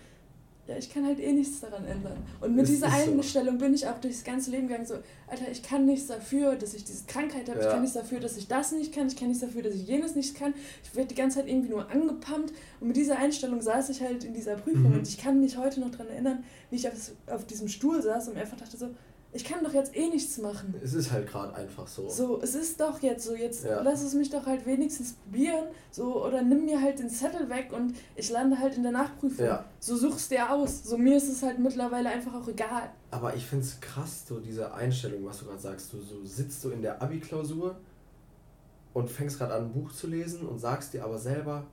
[0.66, 2.16] ja, ich kann halt eh nichts daran ändern.
[2.40, 3.12] Und mit Es dieser ist so.
[3.12, 4.94] Einstellung bin ich auch durchs ganze Leben gegangen, so,
[5.26, 7.72] Alter, ich kann nichts dafür, dass ich diese Krankheit habe, ich Ja.
[7.72, 10.14] kann nichts dafür, dass ich das nicht kann, ich kann nichts dafür, dass ich jenes
[10.14, 10.54] nicht kann.
[10.82, 12.52] Ich werde die ganze Zeit irgendwie nur angepumpt.
[12.80, 14.98] Und mit dieser Einstellung saß ich halt in dieser Prüfung Mhm.
[14.98, 18.28] und ich kann mich heute noch daran erinnern, wie ich auf, auf diesem Stuhl saß
[18.28, 18.88] und mir einfach dachte so,
[19.34, 20.74] ich kann doch jetzt eh nichts machen.
[20.82, 22.08] Es ist halt gerade einfach so.
[22.08, 23.82] So, es ist doch jetzt so, jetzt Ja.
[23.82, 27.72] lass es mich doch halt wenigstens probieren, so, oder nimm mir halt den Zettel weg
[27.72, 29.44] und ich lande halt in der Nachprüfung.
[29.44, 29.64] Ja.
[29.80, 30.84] So suchst dir aus.
[30.84, 32.90] So, mir ist es halt mittlerweile einfach auch egal.
[33.10, 35.92] Aber ich finde es krass, so diese Einstellung, was du gerade sagst.
[35.92, 37.76] Du so sitzt du in der Abi-Klausur
[38.92, 41.66] und fängst gerade an, ein Buch zu lesen und sagst dir aber selber,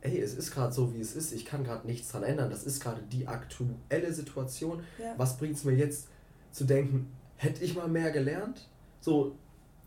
[0.00, 2.48] ey, es ist gerade so, wie es ist, ich kann gerade nichts dran ändern.
[2.48, 4.82] Das ist gerade die aktuelle Situation.
[4.98, 5.12] Ja.
[5.18, 6.08] Was bringt es mir jetzt
[6.54, 8.68] zu denken, hätte ich mal mehr gelernt?
[9.00, 9.34] So,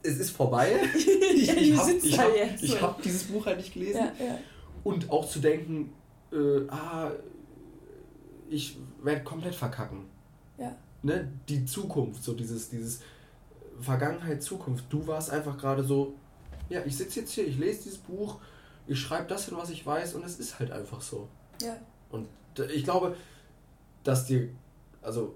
[0.04, 0.80] es ist vorbei.
[0.96, 4.02] ich Ja, ich habe ich hab, ich hab dieses Buch halt nicht gelesen.
[4.20, 4.38] Ja, ja.
[4.84, 5.94] Und auch zu denken,
[6.32, 7.12] äh, ah,
[8.50, 10.06] ich werde komplett verkacken.
[10.58, 10.76] Ja.
[11.04, 11.32] Ne?
[11.48, 13.02] Die Zukunft, so dieses, dieses
[13.80, 14.86] Vergangenheit, Zukunft.
[14.90, 16.14] Du warst einfach gerade so,
[16.70, 18.40] ja, ich sitze jetzt hier, ich lese dieses Buch,
[18.88, 21.28] ich schreibe das hin, was ich weiß und es ist halt einfach so.
[21.62, 21.78] Ja.
[22.10, 23.16] Und d- ich glaube,
[24.04, 24.50] dass dir,
[25.02, 25.36] also,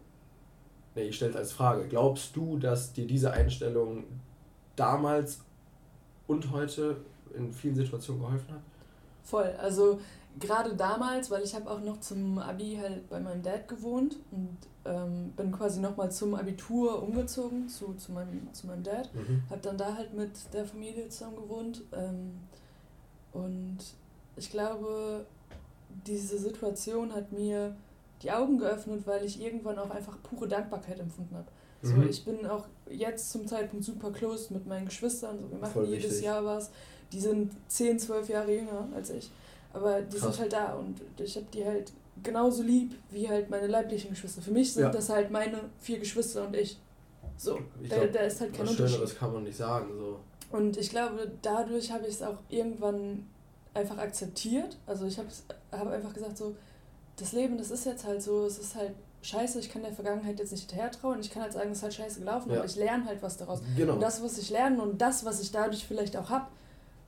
[0.96, 4.04] nee, ich stelle es als Frage, glaubst du, dass dir diese Einstellung
[4.76, 5.42] damals
[6.28, 6.98] und heute
[7.36, 8.62] in vielen Situationen geholfen hat?
[9.24, 9.54] Voll.
[9.60, 10.00] Also
[10.40, 14.58] gerade damals, weil ich habe auch noch zum Abi halt bei meinem Dad gewohnt und
[14.86, 19.14] ähm, bin quasi nochmal zum Abitur umgezogen zu, zu, meinem, zu meinem Dad.
[19.14, 19.44] Mhm.
[19.50, 21.84] Hab dann da halt mit der Familie zusammen gewohnt.
[21.94, 22.40] Ähm,
[23.34, 23.78] und
[24.36, 25.26] ich glaube,
[26.08, 27.76] diese Situation hat mir
[28.22, 31.48] die Augen geöffnet, weil ich irgendwann auch einfach pure Dankbarkeit empfunden habe.
[31.82, 32.10] So, Mhm.
[32.10, 35.40] ich bin auch jetzt zum Zeitpunkt super close mit meinen Geschwistern.
[35.42, 36.26] So, wir machen Voll jedes wichtig.
[36.26, 36.70] Jahr was.
[37.12, 39.32] Die sind 10, 12 Jahre jünger als ich.
[39.74, 40.36] Aber die Krass.
[40.36, 41.92] sind halt da und ich habe die halt
[42.22, 44.42] genauso lieb wie halt meine leiblichen Geschwister.
[44.42, 44.90] Für mich sind Ja.
[44.90, 46.78] das halt meine vier Geschwister und ich.
[47.38, 48.96] So, Ich da, glaub, da ist halt kein Was Unterschied.
[48.98, 49.88] Schöneres kann man nicht sagen.
[49.98, 50.20] So.
[50.56, 53.26] Und ich glaube, dadurch habe ich es auch irgendwann
[53.74, 54.78] einfach akzeptiert.
[54.86, 55.30] Also ich habe
[55.72, 56.56] hab einfach gesagt, so,
[57.22, 60.40] das Leben, das ist jetzt halt so, es ist halt scheiße, ich kann der Vergangenheit
[60.40, 61.20] jetzt nicht hinterher trauen.
[61.20, 62.58] Ich kann halt sagen, es ist halt scheiße gelaufen, Ja.
[62.58, 63.62] aber ich lerne halt was daraus.
[63.78, 63.94] Genau.
[63.94, 66.48] Und das, was ich lerne und das, was ich dadurch vielleicht auch habe,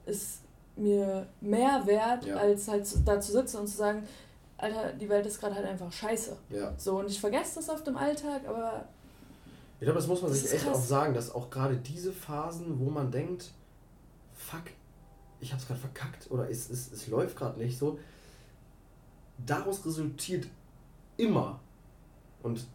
[0.06, 0.40] ist
[0.76, 2.36] mir mehr wert, Ja.
[2.38, 4.04] als halt da zu sitzen und zu sagen,
[4.58, 6.38] Alter, die Welt ist gerade halt einfach scheiße.
[6.52, 6.74] ja.
[6.78, 8.86] So, und ich vergesse das oft im Alltag, aber
[9.80, 10.78] Ich glaube, das muss man Das sich echt krass.
[10.78, 13.52] auch sagen, dass auch gerade diese Phasen, wo man denkt,
[14.34, 14.64] fuck,
[15.42, 18.00] ich hab's gerade verkackt oder es, es, es läuft gerade nicht so,
[19.38, 20.48] daraus resultiert
[21.18, 21.60] immer,
[22.42, 22.66] und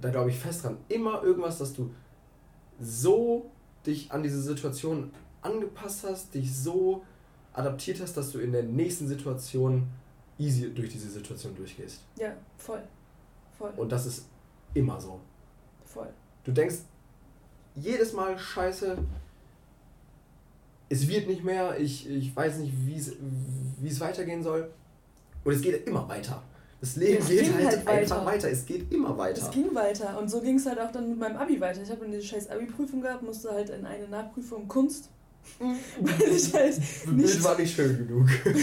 [0.00, 1.90] da glaube ich fest dran, immer irgendwas, dass du
[2.80, 3.50] so
[3.86, 5.10] dich an diese Situation
[5.42, 7.02] angepasst hast, dich so
[7.52, 9.88] adaptiert hast, dass du in der nächsten Situation
[10.38, 12.00] easy durch diese Situation durchgehst.
[12.16, 12.82] ja, voll.
[13.56, 14.26] Voll, Und das ist
[14.74, 15.18] immer so.
[15.84, 16.08] voll.
[16.44, 16.76] Du denkst
[17.74, 18.96] jedes Mal, scheiße,
[20.88, 23.16] es wird nicht mehr, ich, ich weiß nicht, wie es-
[23.80, 24.70] wie es weitergehen soll.
[25.44, 26.42] Und es geht immer weiter.
[26.80, 28.26] Das Leben Es geht halt, halt einfach weiter.
[28.26, 28.50] weiter.
[28.50, 29.42] Es geht immer weiter.
[29.42, 31.82] Es ging weiter und so ging es halt auch dann mit meinem Abi weiter.
[31.82, 35.10] Ich habe eine scheiß Abi-Prüfung gehabt, musste halt in eine Nachprüfung Kunst.
[35.58, 37.16] Weil ich halt Das nicht.
[37.16, 38.28] Bild war nicht schön genug.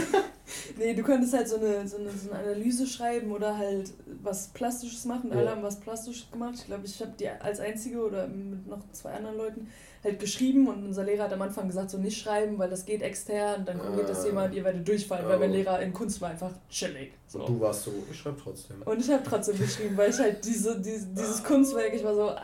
[0.78, 4.50] Nee, du konntest halt so eine, so, eine, so eine Analyse schreiben oder halt was
[4.50, 5.32] Plastisches machen.
[5.32, 5.52] Alle Ja.
[5.52, 6.54] haben was Plastisches gemacht.
[6.60, 9.68] Ich glaube, ich habe die als einzige oder mit noch zwei anderen Leuten
[10.04, 13.02] halt geschrieben und unser Lehrer hat am Anfang gesagt, so nicht schreiben, weil das geht
[13.02, 14.28] extern, dann korrigiert das Ah.
[14.28, 15.54] jemand, ihr werdet durchfallen, weil mein Oh.
[15.54, 17.14] Lehrer in Kunst war einfach chillig.
[17.36, 17.46] So.
[17.46, 18.82] Du warst so, ich schreib trotzdem.
[18.84, 22.30] Und ich habe trotzdem geschrieben, weil ich halt diese, diese, dieses Kunstwerk, ich war so,
[22.30, 22.42] ah,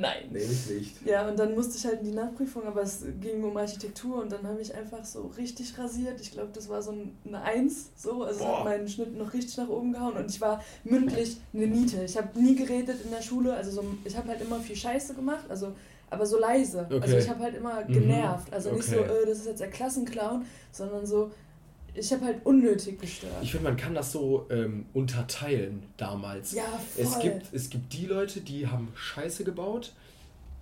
[0.00, 0.28] nein.
[0.30, 1.06] Nee, mich nicht.
[1.06, 4.30] Ja, und dann musste ich halt in die Nachprüfung, aber es ging um Architektur und
[4.30, 6.20] dann habe ich einfach so richtig rasiert.
[6.20, 8.22] Ich glaube, das war so ein- eine Eins, so.
[8.22, 8.58] Also es Boah.
[8.58, 12.04] hat meinen Schnitt noch richtig nach oben gehauen und ich war mündlich eine Niete.
[12.04, 15.14] Ich habe nie geredet in der Schule, also so, ich habe halt immer viel Scheiße
[15.14, 15.72] gemacht, also
[16.10, 16.80] aber so leise.
[16.90, 17.18] Also Okay.
[17.18, 17.92] ich habe halt immer Mhm.
[17.92, 18.52] genervt.
[18.52, 19.10] Also nicht so, Okay.
[19.22, 21.30] äh, das ist jetzt der Klassenclown, sondern so,
[21.94, 23.32] ich habe halt unnötig gestört.
[23.42, 26.52] Ich finde, man kann das so ähm, unterteilen damals.
[26.52, 27.04] ja, voll.
[27.04, 29.92] Es gibt, es gibt die Leute, die haben Scheiße gebaut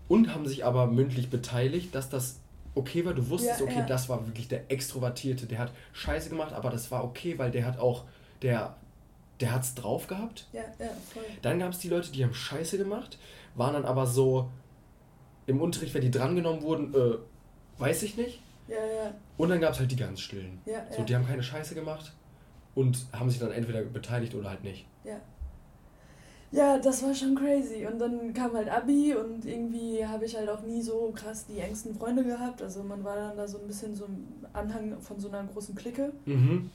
[0.08, 2.40] und haben sich aber mündlich beteiligt, dass das
[2.74, 3.14] okay war.
[3.14, 3.86] Du wusstest, Ja, okay, ja.
[3.86, 7.66] das war wirklich der Extrovertierte, der hat Scheiße gemacht, aber das war okay, weil der
[7.66, 8.04] hat auch,
[8.42, 8.76] der,
[9.40, 10.46] der hat's drauf gehabt.
[10.52, 11.22] ja, ja, voll.
[11.42, 13.18] Dann gab es die Leute, die haben Scheiße gemacht,
[13.54, 14.50] waren dann aber so
[15.46, 17.18] im Unterricht, wenn die drangenommen wurden, äh,
[17.78, 18.40] weiß ich nicht.
[18.68, 20.60] Ja, ja, Und dann gab es halt die ganz Stillen.
[20.66, 21.04] ja, So, ja.
[21.04, 22.12] die haben keine Scheiße gemacht
[22.74, 24.86] und haben sich dann entweder beteiligt oder halt nicht.
[26.52, 27.86] Ja, das war schon crazy.
[27.86, 31.58] Und dann kam halt Abi und irgendwie habe ich halt auch nie so krass die
[31.58, 32.62] engsten Freunde gehabt.
[32.62, 35.74] Also man war dann da so ein bisschen so im Anhang von so einer großen
[35.74, 36.12] Clique.
[36.24, 36.70] Mhm.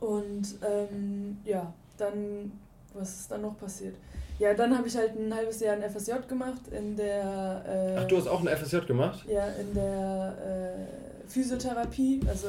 [0.00, 2.52] Und ähm, ja, dann
[2.94, 3.94] was ist dann noch passiert?
[4.38, 7.64] Ja, dann habe ich halt ein halbes Jahr ein FSJ gemacht in der.
[7.66, 9.24] Äh, Ach, du hast auch ein FSJ gemacht?
[9.28, 12.20] Ja, in der äh, Physiotherapie.
[12.28, 12.46] Also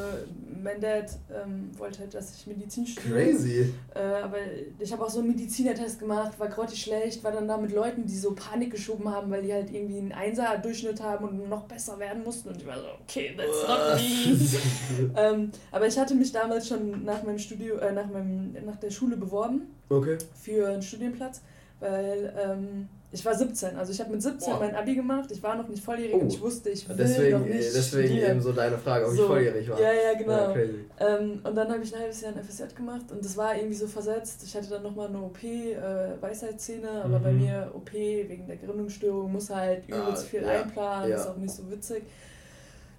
[0.62, 3.32] mein Dad ähm, wollte halt, dass ich Medizin studiere.
[3.32, 3.74] Crazy.
[3.94, 4.38] Äh, aber
[4.80, 8.06] ich habe auch so einen Medizinertest gemacht, war grottig schlecht, war dann da mit Leuten,
[8.06, 12.00] die so Panik geschoben haben, weil die halt irgendwie einen Einser-Durchschnitt haben und noch besser
[12.00, 12.50] werden mussten.
[12.50, 15.12] Und ich war so, okay, that's not me.
[15.18, 18.92] ähm, aber ich hatte mich damals schon nach meinem Studio, äh, nach, meinem, nach der
[18.92, 19.74] Schule beworben.
[19.90, 20.18] Okay.
[20.42, 21.42] Für einen Studienplatz
[21.84, 24.60] weil ähm, ich war 17, also ich habe mit 17 Boah.
[24.60, 26.22] mein Abi gemacht, ich war noch nicht volljährig oh.
[26.22, 28.32] und ich wusste, ich will deswegen, noch nicht Deswegen studieren.
[28.32, 29.22] eben so deine Frage, ob so.
[29.22, 29.80] ich volljährig war.
[29.80, 30.56] Ja, ja, genau.
[30.56, 33.56] Ja, ähm, und dann habe ich ein halbes Jahr ein FSJ gemacht und das war
[33.56, 34.42] irgendwie so versetzt.
[34.44, 37.24] Ich hatte dann nochmal eine OP, äh, Weisheitszähne, aber mhm.
[37.24, 41.18] bei mir OP wegen der Gründungsstörung muss halt übelst ah, viel ja, einplanen, ja.
[41.18, 42.04] ist auch nicht so witzig.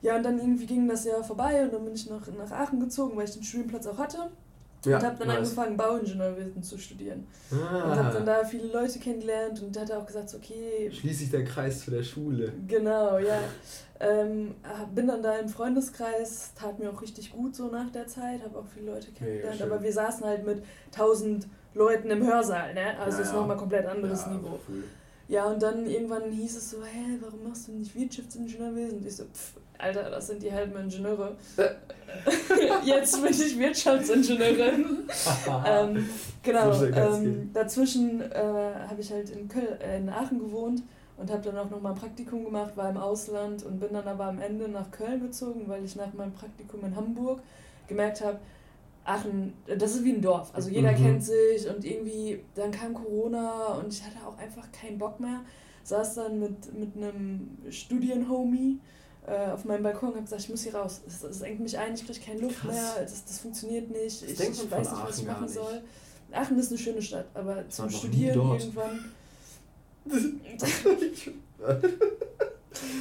[0.01, 2.79] Ja, und dann irgendwie ging das Jahr vorbei und dann bin ich nach, nach Aachen
[2.79, 4.31] gezogen, weil ich den Studienplatz auch hatte.
[4.85, 5.37] Ja, und habe dann nice.
[5.39, 7.27] angefangen, Bauingenieurwesen zu studieren.
[7.51, 7.93] Ah.
[7.93, 10.91] Und habe dann da viele Leute kennengelernt und hatte auch gesagt, okay.
[10.93, 12.53] Schließt sich der Kreis zu der Schule.
[12.67, 13.39] Genau, ja.
[14.01, 14.57] Ähm,
[14.93, 18.59] bin dann da im Freundeskreis, tat mir auch richtig gut so nach der Zeit, habe
[18.59, 22.99] auch viele Leute kennengelernt, ja, aber wir saßen halt mit tausend Leuten im Hörsaal, ne?
[22.99, 24.59] Also ja, ist nochmal komplett anderes Niveau.
[24.69, 24.85] Cool.
[25.29, 28.99] Ja, und dann irgendwann hieß es so, hä, warum machst du nicht Wirtschaftsingenieurwesen?
[28.99, 31.37] Und ich so, pff, Alter, das sind die halben Ingenieure.
[32.85, 35.09] Jetzt bin ich Wirtschaftsingenieurin.
[35.67, 36.09] ähm,
[36.43, 36.83] genau.
[36.83, 38.35] Ähm, dazwischen äh,
[38.89, 40.83] habe ich halt in, Köln, äh, in Aachen gewohnt
[41.17, 44.07] und habe dann auch noch mal ein Praktikum gemacht, war im Ausland und bin dann
[44.07, 47.41] aber am Ende nach Köln gezogen, weil ich nach meinem Praktikum in Hamburg
[47.89, 48.39] gemerkt habe,
[49.05, 50.51] Aachen, das ist wie ein Dorf.
[50.55, 50.97] Also jeder mhm.
[50.97, 55.41] kennt sich und irgendwie, dann kam Corona und ich hatte auch einfach keinen Bock mehr.
[55.83, 58.81] Saß dann mit, mit einem Studienhomie
[59.27, 61.01] äh, auf meinem Balkon und habe gesagt, ich muss hier raus.
[61.07, 62.75] Es, es engt mich ein, ich kriege keine Luft Krass.
[62.75, 65.83] mehr, das, das funktielt nicht, ich, ich weiß nicht, was ich machen soll.
[66.33, 69.13] Aachen ist eine schöne Stadt, aber zum Studieren irgendwann.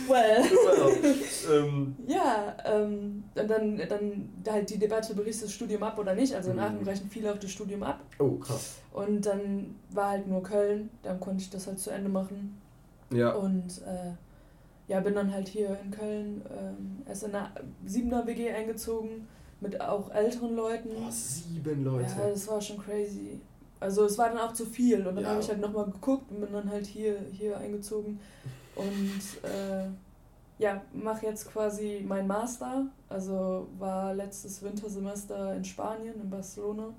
[0.08, 0.44] well.
[1.52, 1.96] ähm.
[2.08, 6.34] Ja, ähm, und dann, dann halt die Debatte, brichst du das Studium ab oder nicht.
[6.34, 6.86] Also in Aachen mhm.
[6.86, 8.00] brechen viele auch das Studium ab.
[8.20, 8.76] Oh, krass.
[8.94, 12.62] Und dann war halt nur Köln, dann konnte ich das halt zu Ende machen.
[13.12, 13.34] Ja.
[13.34, 14.14] Und äh,
[14.94, 17.50] ja, bin dann halt hier in Köln ähm, erst in einer
[17.84, 19.28] siebener WG eingezogen
[19.60, 20.90] mit auch älteren Leuten.
[20.90, 22.12] Boah, sieben Leute.
[22.16, 23.42] Ja, das war schon crazy.
[23.80, 25.32] Also es war dann auch zu viel und dann ja.
[25.32, 28.20] habe ich halt nochmal geguckt und bin dann halt hier, hier eingezogen
[28.76, 29.88] und äh,
[30.60, 32.86] ja, mache jetzt quasi mein Master.
[33.10, 36.90] Also war letztes Wintersemester in Spanien, in Barcelona.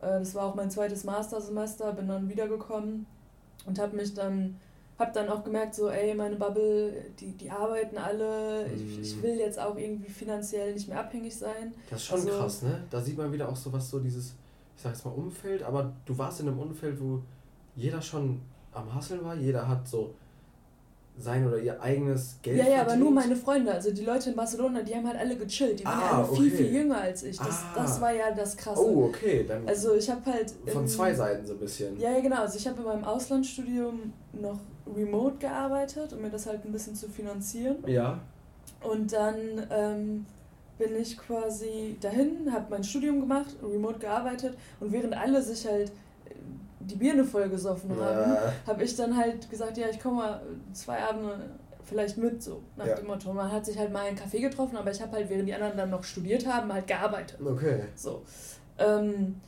[0.00, 3.06] Äh, das war auch mein zweites Mastersemester, bin dann wiedergekommen
[3.66, 4.60] und habe mich dann
[4.98, 9.02] hab dann auch gemerkt, so, ey, meine Bubble, die, die arbeiten alle, ich, mhm.
[9.02, 11.74] ich will jetzt auch irgendwie finanziell nicht mehr abhängig sein.
[11.90, 12.84] Das ist schon also, krass, ne?
[12.90, 14.34] Da sieht man wieder auch so was, so dieses,
[14.76, 17.20] ich sag jetzt mal Umfeld, aber du warst in einem Umfeld, wo
[17.74, 18.40] jeder schon
[18.72, 20.14] am Hasseln war, jeder hat so
[21.16, 22.90] sein oder ihr eigenes Geld Ja, ja, verdient.
[22.90, 25.84] aber nur meine Freunde, also die Leute in Barcelona, die haben halt alle gechillt, die
[25.84, 26.42] waren ah, alle okay.
[26.42, 27.36] viel, viel jünger als ich.
[27.36, 27.72] Das, ah.
[27.76, 28.80] das war ja das Krasse.
[28.80, 29.44] Oh, okay.
[29.46, 30.52] Dann also ich habe halt...
[30.66, 31.98] Von zwei Seiten so ein bisschen.
[32.00, 32.40] Ja, ja, genau.
[32.40, 36.94] Also ich habe in meinem Auslandsstudium noch remote gearbeitet, um mir das halt ein bisschen
[36.94, 37.76] zu finanzieren.
[37.86, 38.20] Ja.
[38.82, 39.36] Und dann
[39.70, 40.26] ähm,
[40.78, 45.92] bin ich quasi dahin, habe mein Studium gemacht, remote gearbeitet und während alle sich halt
[46.80, 48.52] die Birne voll gesoffen haben, ja.
[48.66, 51.50] habe ich dann halt gesagt, ja, ich komme mal zwei Abende
[51.84, 52.94] vielleicht mit, so nach ja.
[52.94, 53.32] dem Motto.
[53.32, 55.76] Man hat sich halt mal einen Kaffee getroffen, aber ich habe halt, während die anderen
[55.76, 57.38] dann noch studiert haben, halt gearbeitet.
[57.44, 57.84] Okay.
[57.94, 58.22] So.
[58.78, 59.40] Ähm,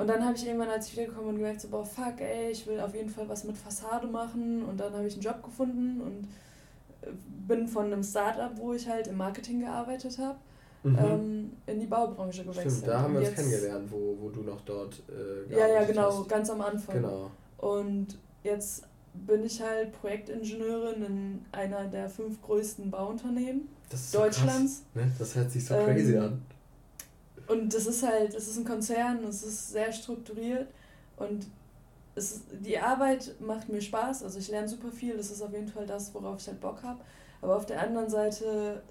[0.00, 2.66] und dann habe ich irgendwann, als ich wiedergekommen bin, gemerkt, so, boah, fuck, ey, ich
[2.66, 4.64] will auf jeden Fall was mit Fassade machen.
[4.64, 6.28] Und dann habe ich einen Job gefunden und
[7.02, 7.12] äh,
[7.46, 10.38] bin von einem Startup, wo ich halt im Marketing gearbeitet habe,
[10.84, 10.98] mhm.
[10.98, 12.72] ähm, in die Baubranche gewechselt.
[12.72, 16.20] Stimmt, da haben wir uns kennengelernt, wo, wo du noch dort äh, Ja, ja, genau,
[16.20, 16.28] hast.
[16.28, 16.94] ganz am Anfang.
[16.94, 17.30] Genau.
[17.58, 23.68] Und jetzt bin ich halt Projektingenieurin in einer der fünf größten Bauunternehmen
[24.12, 24.78] Deutschlands.
[24.78, 25.12] So krass, ne?
[25.18, 26.42] Das hört sich so crazy ähm, an.
[27.50, 30.68] Und das ist halt, das ist ein Konzern, es ist sehr strukturiert
[31.16, 31.48] und
[32.14, 35.66] es, die Arbeit macht mir Spaß, also ich lerne super viel, das ist auf jeden
[35.66, 37.00] Fall das, worauf ich halt Bock habe.
[37.42, 38.82] Aber auf der anderen Seite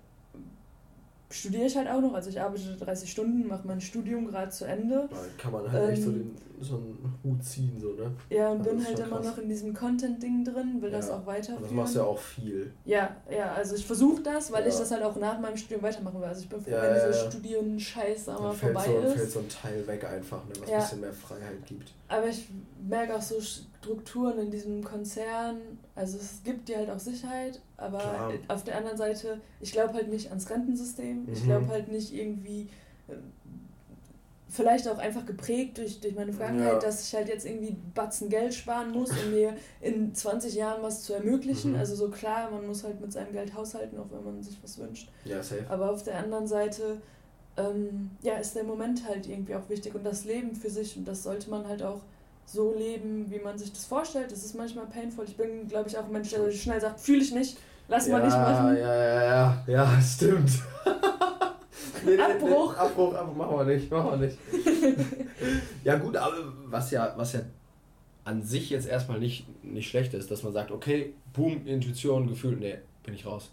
[1.32, 2.14] studiere ich halt auch noch.
[2.14, 5.08] Also ich arbeite 30 Stunden, mache mein Studium gerade zu Ende.
[5.10, 8.12] Da kann man halt ähm, echt so, ähm, den, so einen Hut ziehen, so, ne?
[8.30, 10.98] Ja, und also bin halt immer noch in diesem Content-Ding drin, will ja.
[10.98, 11.58] das auch weiterführen.
[11.58, 12.72] Und das machst ja auch viel.
[12.86, 14.70] Ja, ja, also ich versuche das, weil ja.
[14.70, 16.28] ich das halt auch nach meinem Studium weitermachen will.
[16.28, 19.14] Also ich bin froh, ja, wenn diese Studieren-Scheiß einmal vorbei so, ist.
[19.14, 21.94] fällt so ein Teil weg einfach, ne, was ein bisschen mehr Freiheit gibt.
[22.10, 22.48] Aber ich
[22.88, 25.58] merke auch so Strukturen in diesem Konzern,
[25.96, 28.34] also es gibt dir halt auch Sicherheit, aber Klar.
[28.48, 31.34] auf der anderen Seite, ich glaube halt nicht ans Rentensystem, mhm.
[31.34, 32.68] ich glaube halt nicht irgendwie,
[34.50, 36.80] vielleicht auch einfach geprägt durch, durch meine Vergangenheit, ja.
[36.80, 41.04] dass ich halt jetzt irgendwie Batzen Geld sparen muss, um mir in 20 Jahren was
[41.04, 41.74] zu ermöglichen.
[41.74, 41.80] Mhm.
[41.80, 44.78] Also so klar, man muss halt mit seinem Geld haushalten, auch wenn man sich was
[44.80, 45.10] wünscht.
[45.24, 45.66] Ja, safe.
[45.70, 47.00] Aber auf der anderen Seite
[47.60, 51.08] ähm, ja, ist der Moment halt irgendwie auch wichtig und das Leben für sich und
[51.08, 52.02] das sollte man halt auch
[52.46, 54.32] so leben, wie man sich das vorstellt.
[54.32, 55.26] Das ist manchmal painful.
[55.26, 57.58] Ich bin, glaube ich, auch ein Mensch, der schnell sagt, fühle ich nicht,
[57.88, 58.78] lass ja, mal nicht machen.
[58.78, 60.52] Ja, ja, ja, ja, stimmt.
[62.06, 62.74] nee, nee, Abbruch.
[62.74, 64.38] Nee, Abbruch, Abbruch, machen wir nicht, machen wir nicht.
[65.84, 67.42] ja gut, aber was ja, was ja
[68.24, 72.58] an sich jetzt erstmal nicht, nicht schlecht ist, dass man sagt, okay, boom, Intuition, Gefühl,
[72.58, 73.50] nee, bin ich raus.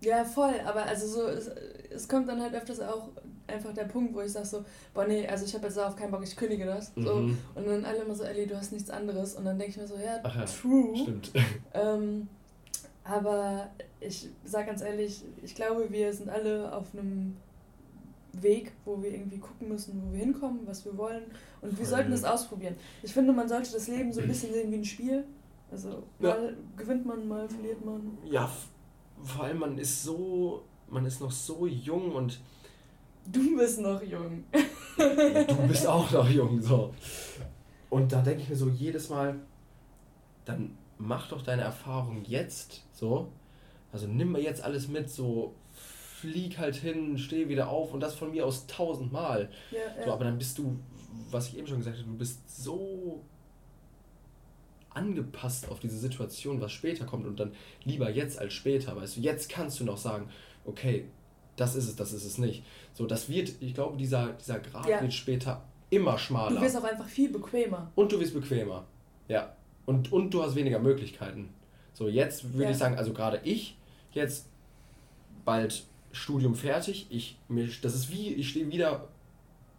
[0.00, 1.50] Ja, voll, aber also so, es,
[1.90, 3.08] es kommt dann halt öfters auch
[3.48, 6.10] einfach der Punkt, wo ich sage so, boah nee, also ich habe jetzt darauf keinen
[6.10, 6.92] Bock, ich kündige das.
[6.96, 7.16] So.
[7.16, 7.38] Mhm.
[7.54, 9.34] Und dann alle immer so, Ellie, du hast nichts anderes.
[9.34, 10.96] Und dann denke ich mir so, ja, Ach ja true.
[10.96, 11.32] Stimmt.
[11.74, 12.28] Ähm,
[13.04, 13.70] aber
[14.00, 17.36] ich sag ganz ehrlich, ich glaube, wir sind alle auf einem
[18.32, 21.22] Weg, wo wir irgendwie gucken müssen, wo wir hinkommen, was wir wollen.
[21.60, 22.76] Und wir sollten das ausprobieren.
[23.02, 25.24] Ich finde, man sollte das Leben so ein bisschen sehen wie ein Spiel.
[25.70, 26.52] Also mal ja.
[26.76, 28.18] gewinnt man, mal verliert man.
[28.24, 28.50] Ja,
[29.22, 32.40] vor allem man ist so, man ist noch so jung und
[33.32, 34.44] du bist noch jung.
[34.96, 36.94] du bist auch noch jung, so.
[37.90, 39.36] Und da denke ich mir so jedes Mal,
[40.44, 43.28] dann mach doch deine Erfahrung jetzt, so.
[43.92, 45.54] Also nimm mir jetzt alles mit, so
[46.20, 49.50] flieg halt hin, steh wieder auf und das von mir aus tausendmal.
[49.70, 50.04] Ja, ja.
[50.04, 50.78] So, aber dann bist du,
[51.30, 53.22] was ich eben schon gesagt habe, du bist so
[54.90, 57.52] angepasst auf diese Situation, was später kommt und dann
[57.84, 60.28] lieber jetzt als später, weißt du, jetzt kannst du noch sagen,
[60.64, 61.06] okay,
[61.60, 62.64] das ist es, das ist es nicht.
[62.92, 65.00] So, das wird, ich glaube, dieser, dieser Grad ja.
[65.00, 66.56] wird später immer schmaler.
[66.56, 67.90] Du wirst auch einfach viel bequemer.
[67.94, 68.84] Und du wirst bequemer,
[69.26, 69.54] ja.
[69.86, 71.50] Und, und du hast weniger Möglichkeiten.
[71.92, 72.70] So, jetzt würde ja.
[72.70, 73.76] ich sagen, also gerade ich,
[74.12, 74.46] jetzt
[75.44, 79.08] bald Studium fertig, ich, mir, das ist wie, ich stehe wieder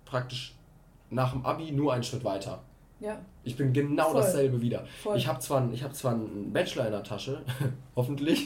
[0.05, 0.55] praktisch
[1.09, 2.63] nach dem Abi nur einen Schritt weiter.
[2.99, 3.21] Ja.
[3.43, 4.21] Ich bin genau Voll.
[4.21, 4.85] dasselbe wieder.
[5.01, 5.17] Voll.
[5.17, 7.41] Ich habe zwar, hab zwar einen Bachelor in der Tasche,
[7.95, 8.45] hoffentlich,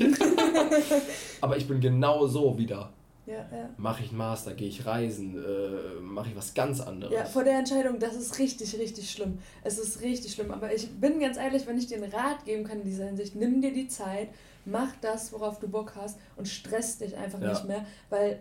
[1.41, 2.91] aber ich bin genau so wieder.
[3.25, 3.69] Ja, ja.
[3.77, 7.13] Mache ich einen Master, gehe ich reisen, äh, mache ich was ganz anderes.
[7.13, 9.39] Ja, vor der Entscheidung, das ist richtig, richtig schlimm.
[9.63, 10.51] Es ist richtig schlimm.
[10.51, 13.35] Aber ich bin ganz ehrlich, wenn ich dir einen Rat geben kann in dieser Hinsicht,
[13.35, 14.29] nimm dir die Zeit,
[14.65, 17.49] mach das, worauf du Bock hast und stress dich einfach ja.
[17.49, 18.39] nicht mehr, weil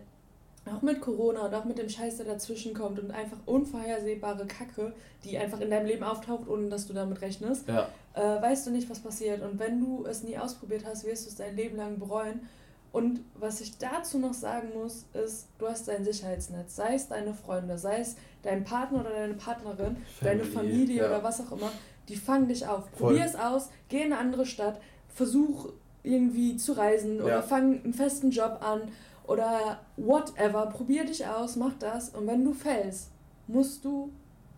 [0.65, 4.93] auch mit Corona und auch mit dem Scheiß, der dazwischen kommt und einfach unvorhersehbare Kacke,
[5.23, 7.89] die einfach in deinem Leben auftaucht, ohne dass du damit rechnest, ja.
[8.13, 9.41] äh, weißt du nicht, was passiert.
[9.41, 12.47] Und wenn du es nie ausprobiert hast, wirst du es dein Leben lang bereuen.
[12.93, 17.33] Und was ich dazu noch sagen muss, ist, du hast dein Sicherheitsnetz, sei es deine
[17.33, 21.07] Freunde, sei es dein Partner oder deine Partnerin, Family, deine Familie ja.
[21.07, 21.71] oder was auch immer,
[22.07, 22.91] die fangen dich auf.
[22.91, 25.69] Probier es aus, geh in eine andere Stadt, versuch
[26.03, 27.23] irgendwie zu reisen ja.
[27.23, 28.81] oder fang einen festen Job an
[29.25, 30.67] oder whatever.
[30.67, 33.09] Probier dich aus, mach das und wenn du fällst,
[33.47, 34.11] musst du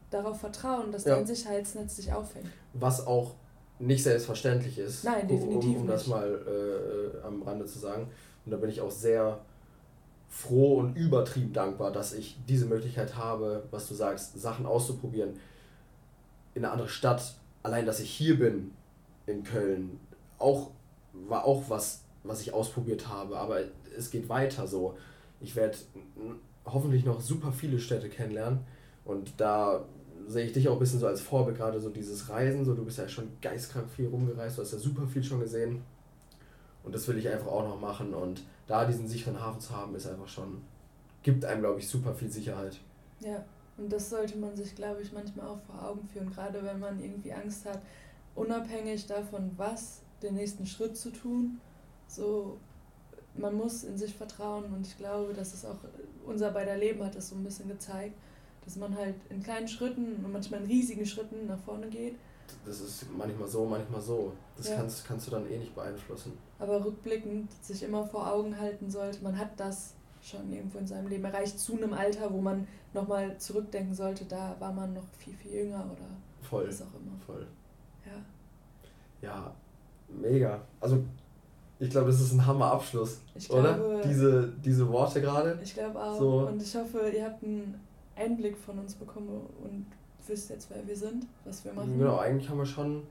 [0.09, 1.15] darauf vertrauen, dass ja.
[1.15, 2.49] dein Sicherheitsnetz dich auffängt.
[2.73, 3.35] Was auch
[3.79, 5.03] nicht selbstverständlich ist.
[5.03, 5.75] Nein, definitiv.
[5.75, 8.07] Um, um, das mal äh, am Rande zu sagen.
[8.45, 9.39] Und da bin ich auch sehr
[10.29, 15.39] froh und übertrieben dankbar, dass ich diese Möglichkeit habe, was du sagst, Sachen auszuprobieren.
[16.53, 18.71] In eine andere Stadt, allein dass ich hier bin,
[19.25, 19.99] in Köln,
[20.37, 20.71] auch,
[21.13, 23.37] war auch was, was ich ausprobiert habe.
[23.37, 23.59] Aber
[23.97, 24.97] es geht weiter so.
[25.41, 25.77] Ich werde
[26.65, 28.59] hoffentlich noch super viele Städte kennenlernen
[29.03, 29.85] und da
[30.27, 32.85] sehe ich dich auch ein bisschen so als Vorbild, gerade so dieses Reisen, so du
[32.85, 35.81] bist ja schon geistkrank viel rumgereist, du hast ja super viel schon gesehen.
[36.83, 39.95] Und das will ich einfach auch noch machen und da diesen sicheren Hafen zu haben,
[39.95, 40.61] ist einfach schon,
[41.23, 42.79] gibt einem, glaube ich, super viel Sicherheit.
[43.21, 43.43] Ja,
[43.77, 46.99] und das sollte man sich, glaube ich, manchmal auch vor Augen führen, gerade wenn man
[46.99, 47.81] irgendwie Angst hat,
[48.35, 51.59] unabhängig davon, was, den nächsten Schritt zu tun,
[52.07, 52.57] so
[53.37, 55.77] man muss in sich vertrauen und ich glaube, dass es auch
[56.25, 58.15] unser beider Leben hat das so ein bisschen gezeigt,
[58.65, 62.15] dass man halt in kleinen Schritten und manchmal in riesigen Schritten nach vorne geht.
[62.65, 64.33] Das ist manchmal so, manchmal so.
[64.57, 64.77] Das ja.
[64.77, 66.33] kannst, kannst du dann eh nicht beeinflussen.
[66.59, 71.07] Aber rückblickend sich immer vor Augen halten sollte, man hat das schon irgendwo in seinem
[71.07, 75.35] Leben erreicht, zu einem Alter, wo man nochmal zurückdenken sollte, da war man noch viel,
[75.35, 76.07] viel jünger oder
[76.41, 76.67] Voll.
[76.67, 77.17] was auch immer.
[77.25, 77.45] Voll.
[78.05, 78.21] Ja.
[79.21, 79.55] Ja,
[80.09, 80.61] mega.
[80.79, 81.03] Also
[81.79, 84.01] ich glaube, das ist ein Hammer-Abschluss, oder?
[84.03, 85.59] Diese, diese Worte gerade.
[85.61, 86.17] Ich glaube auch.
[86.17, 86.47] So.
[86.47, 87.79] Und ich hoffe, ihr habt einen
[88.15, 89.29] Einblick von uns bekommen
[89.63, 89.85] und
[90.27, 91.97] wisst jetzt, wer wir sind, was wir machen.
[91.97, 93.03] Genau, eigentlich haben wir schon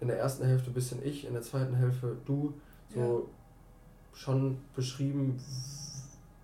[0.00, 2.52] in der ersten Hälfte ein bisschen ich, in der zweiten Hälfte du,
[2.92, 4.18] so ja.
[4.18, 5.38] schon beschrieben,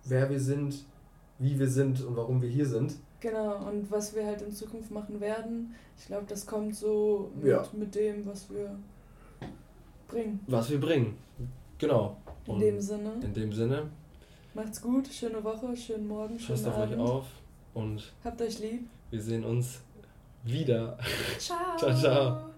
[0.05, 0.85] wer wir sind,
[1.37, 2.95] wie wir sind und warum wir hier sind.
[3.19, 5.75] Genau, und was wir halt in Zukunft machen werden.
[5.97, 7.63] Ich glaube, das kommt so mit, ja.
[7.73, 8.75] mit dem, was wir
[10.07, 10.39] bringen.
[10.47, 11.17] Was wir bringen.
[11.77, 12.17] Genau.
[12.47, 13.13] In dem Sinne.
[13.21, 13.89] In dem Sinne.
[14.53, 17.25] Macht's gut, schöne Woche, schönen Morgen, schönen Passt auf euch auf
[17.73, 18.87] und habt euch lieb.
[19.09, 19.81] Wir sehen uns
[20.43, 20.97] wieder.
[21.37, 21.57] Ciao.
[21.77, 22.50] ciao, ciao.